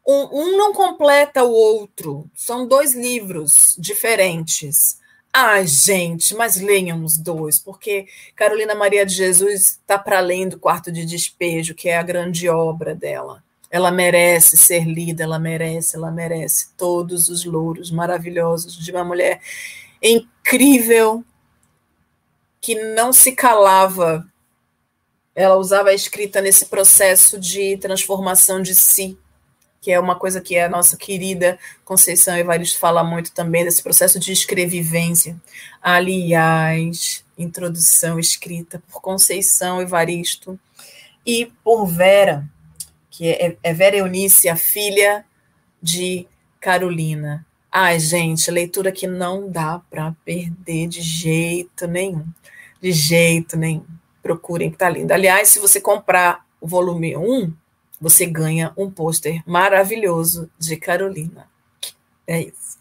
um, 0.05 0.41
um 0.41 0.57
não 0.57 0.73
completa 0.73 1.43
o 1.43 1.51
outro, 1.51 2.29
são 2.35 2.67
dois 2.67 2.93
livros 2.93 3.75
diferentes. 3.77 4.99
Ai, 5.35 5.65
gente, 5.65 6.35
mas 6.35 6.57
leiam 6.61 7.03
os 7.03 7.17
dois, 7.17 7.57
porque 7.57 8.07
Carolina 8.35 8.75
Maria 8.75 9.03
de 9.03 9.15
Jesus 9.15 9.61
está 9.81 9.97
para 9.97 10.19
além 10.19 10.47
do 10.47 10.59
quarto 10.59 10.91
de 10.91 11.05
despejo, 11.05 11.73
que 11.73 11.89
é 11.89 11.97
a 11.97 12.03
grande 12.03 12.47
obra 12.47 12.93
dela. 12.93 13.43
ela 13.71 13.89
merece 13.91 14.55
ser 14.55 14.85
lida, 14.85 15.23
ela 15.23 15.39
merece, 15.39 15.95
ela 15.95 16.11
merece 16.11 16.67
todos 16.77 17.27
os 17.29 17.43
louros 17.43 17.89
maravilhosos 17.89 18.77
de 18.77 18.91
uma 18.91 19.03
mulher 19.03 19.41
incrível 20.01 21.25
que 22.61 22.75
não 22.93 23.11
se 23.11 23.31
calava. 23.31 24.27
Ela 25.33 25.57
usava 25.57 25.89
a 25.89 25.93
escrita 25.93 26.39
nesse 26.39 26.67
processo 26.67 27.39
de 27.39 27.75
transformação 27.77 28.61
de 28.61 28.75
si, 28.75 29.17
que 29.83 29.91
é 29.91 29.99
uma 29.99 30.15
coisa 30.15 30.39
que 30.39 30.57
a 30.57 30.69
nossa 30.69 30.95
querida 30.95 31.59
Conceição 31.83 32.37
Evaristo 32.37 32.79
fala 32.79 33.03
muito 33.03 33.33
também, 33.33 33.63
desse 33.63 33.83
processo 33.83 34.17
de 34.17 34.31
escrevivência. 34.31 35.35
Aliás, 35.81 37.23
introdução 37.37 38.17
escrita 38.17 38.81
por 38.89 39.01
Conceição 39.01 39.81
Evaristo 39.81 40.57
e 41.25 41.51
por 41.63 41.85
Vera 41.85 42.49
que 43.13 43.29
é, 43.29 43.55
é 43.61 43.73
Vera 43.73 43.97
Eunice, 43.97 44.49
a 44.49 44.55
filha 44.55 45.23
de 45.79 46.25
Carolina. 46.59 47.45
Ai, 47.71 47.99
gente, 47.99 48.49
leitura 48.49 48.91
que 48.91 49.05
não 49.05 49.49
dá 49.51 49.79
para 49.89 50.15
perder 50.25 50.87
de 50.87 51.01
jeito 51.01 51.85
nenhum. 51.85 52.25
De 52.81 52.91
jeito 52.91 53.55
nenhum. 53.55 53.85
Procurem 54.21 54.71
que 54.71 54.77
tá 54.77 54.89
lindo. 54.89 55.13
Aliás, 55.13 55.49
se 55.49 55.59
você 55.59 55.79
comprar 55.79 56.43
o 56.59 56.67
volume 56.67 57.15
1, 57.15 57.53
você 58.03 58.25
ganha 58.25 58.73
um 58.75 58.91
pôster 58.91 59.41
maravilhoso 59.45 60.51
de 60.59 60.75
Carolina. 60.75 61.47
É 62.27 62.41
isso. 62.41 62.77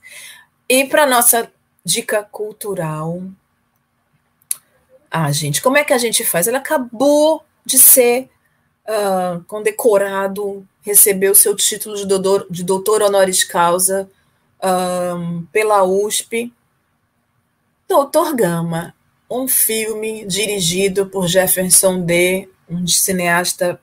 E 0.68 0.84
para 0.84 1.06
nossa 1.06 1.48
dica 1.84 2.24
cultural. 2.24 3.22
Ah, 5.08 5.30
gente, 5.30 5.62
como 5.62 5.76
é 5.76 5.84
que 5.84 5.92
a 5.92 5.98
gente 5.98 6.24
faz? 6.24 6.48
Ela 6.48 6.58
acabou 6.58 7.44
de 7.64 7.78
ser 7.78 8.30
uh, 8.84 9.44
condecorado, 9.44 10.66
recebeu 10.80 11.36
seu 11.36 11.54
título 11.54 11.94
de 11.94 12.04
doutor, 12.04 12.48
de 12.50 12.64
doutor 12.64 13.00
honoris 13.00 13.44
causa 13.44 14.10
um, 14.60 15.44
pela 15.52 15.84
USP. 15.84 16.52
Doutor 17.86 18.34
Gama, 18.34 18.92
um 19.30 19.46
filme 19.46 20.26
dirigido 20.26 21.06
por 21.06 21.28
Jefferson 21.28 22.04
D., 22.04 22.48
um 22.68 22.88
cineasta 22.88 23.80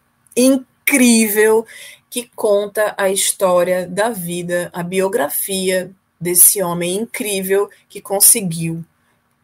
incrível 0.90 1.66
que 2.10 2.30
conta 2.36 2.96
a 2.98 3.10
história 3.10 3.88
da 3.88 4.10
vida, 4.10 4.70
a 4.74 4.82
biografia 4.82 5.92
desse 6.20 6.62
homem 6.62 6.96
incrível 6.96 7.70
que 7.88 8.02
conseguiu 8.02 8.84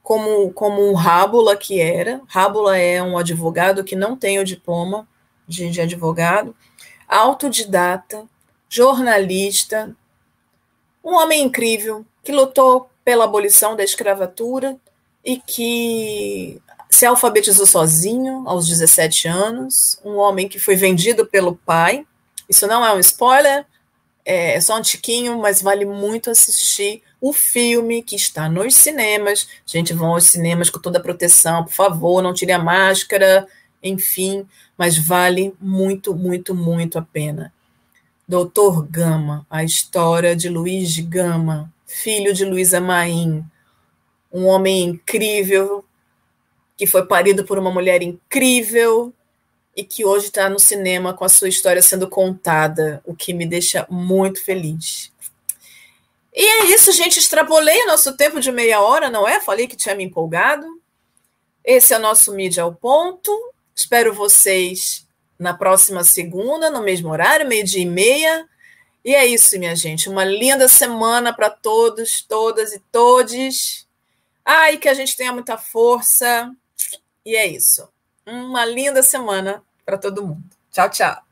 como, 0.02 0.52
como 0.52 0.90
um 0.90 0.94
rábula 0.94 1.56
que 1.56 1.80
era. 1.80 2.22
Rábula 2.28 2.78
é 2.78 3.02
um 3.02 3.18
advogado 3.18 3.84
que 3.84 3.96
não 3.96 4.16
tem 4.16 4.40
o 4.40 4.46
diploma, 4.46 5.08
de, 5.48 5.70
de 5.70 5.80
advogado, 5.80 6.56
autodidata, 7.08 8.26
jornalista, 8.68 9.96
um 11.04 11.14
homem 11.14 11.44
incrível 11.44 12.04
que 12.24 12.32
lutou 12.32 12.90
pela 13.04 13.26
abolição 13.26 13.76
da 13.76 13.84
escravatura 13.84 14.76
e 15.24 15.38
que 15.38 16.60
se 16.96 17.06
alfabetizou 17.06 17.66
sozinho 17.66 18.44
aos 18.48 18.68
17 18.68 19.28
anos, 19.28 20.00
um 20.04 20.16
homem 20.16 20.48
que 20.48 20.58
foi 20.58 20.76
vendido 20.76 21.26
pelo 21.26 21.56
pai. 21.56 22.06
Isso 22.50 22.66
não 22.68 22.86
é 22.86 22.94
um 22.94 23.00
spoiler, 23.00 23.66
é 24.24 24.60
só 24.60 24.78
um 24.78 24.82
tiquinho, 24.82 25.38
mas 25.38 25.62
vale 25.62 25.86
muito 25.86 26.32
assistir 26.32 27.04
o 27.22 27.34
filme 27.34 28.02
que 28.02 28.16
está 28.16 28.50
nos 28.50 28.76
cinemas. 28.76 29.48
Gente, 29.66 29.94
vão 29.94 30.14
aos 30.14 30.26
cinemas 30.26 30.70
com 30.70 30.80
toda 30.80 30.98
a 30.98 31.02
proteção, 31.02 31.64
por 31.64 31.74
favor, 31.74 32.24
não 32.24 32.34
tire 32.34 32.52
a 32.52 32.60
máscara, 32.60 33.48
enfim, 33.84 34.48
mas 34.78 34.98
vale 34.98 35.54
muito, 35.60 36.16
muito, 36.16 36.56
muito 36.56 36.98
a 36.98 37.02
pena. 37.02 37.54
Doutor 38.28 38.88
Gama, 38.88 39.46
a 39.50 39.64
história 39.64 40.36
de 40.36 40.50
Luiz 40.50 40.98
Gama, 40.98 41.72
filho 41.86 42.34
de 42.34 42.44
Luísa 42.44 42.82
Maim, 42.82 43.46
um 44.32 44.46
homem 44.46 44.84
incrível, 44.84 45.85
que 46.78 46.86
foi 46.86 47.06
parido 47.06 47.46
por 47.46 47.58
uma 47.58 47.72
mulher 47.72 48.02
incrível 48.02 49.14
e 49.76 49.84
que 49.84 50.06
hoje 50.06 50.28
está 50.28 50.50
no 50.50 50.60
cinema 50.60 51.14
com 51.14 51.26
a 51.26 51.30
sua 51.30 51.50
história 51.50 51.82
sendo 51.82 52.10
contada, 52.10 53.02
o 53.06 53.16
que 53.16 53.34
me 53.34 53.46
deixa 53.46 53.86
muito 53.90 54.44
feliz. 54.44 55.12
E 56.34 56.44
é 56.44 56.66
isso, 56.66 56.92
gente. 56.92 57.20
Extrapolei 57.20 57.86
nosso 57.86 58.16
tempo 58.18 58.40
de 58.40 58.52
meia 58.52 58.82
hora, 58.82 59.10
não 59.10 59.28
é? 59.28 59.40
Falei 59.40 59.68
que 59.68 59.76
tinha 59.76 59.96
me 59.96 60.04
empolgado. 60.04 60.66
Esse 61.64 61.94
é 61.94 61.98
o 61.98 62.02
nosso 62.02 62.34
Mídia 62.34 62.64
ao 62.64 62.74
Ponto. 62.74 63.32
Espero 63.74 64.14
vocês 64.14 65.06
na 65.40 65.54
próxima 65.54 66.04
segunda, 66.04 66.70
no 66.70 66.82
mesmo 66.82 67.10
horário, 67.10 67.48
meio-dia 67.48 67.82
e 67.82 67.86
meia. 67.86 68.48
E 69.04 69.16
é 69.16 69.26
isso, 69.26 69.58
minha 69.58 69.76
gente. 69.76 70.10
Uma 70.10 70.26
linda 70.26 70.68
semana 70.68 71.34
para 71.34 71.50
todos, 71.50 72.22
todas 72.22 72.74
e 72.74 72.80
todes. 72.92 73.88
Ai, 74.44 74.78
que 74.78 74.90
a 74.90 74.94
gente 74.94 75.16
tenha 75.16 75.32
muita 75.32 75.58
força. 75.58 76.52
E 77.26 77.36
é 77.36 77.48
isso. 77.48 77.90
Uma 78.26 78.66
linda 78.66 79.02
semana 79.02 79.64
para 79.86 79.98
todo 79.98 80.26
mundo. 80.26 80.44
Tchau, 80.72 80.90
tchau. 80.90 81.24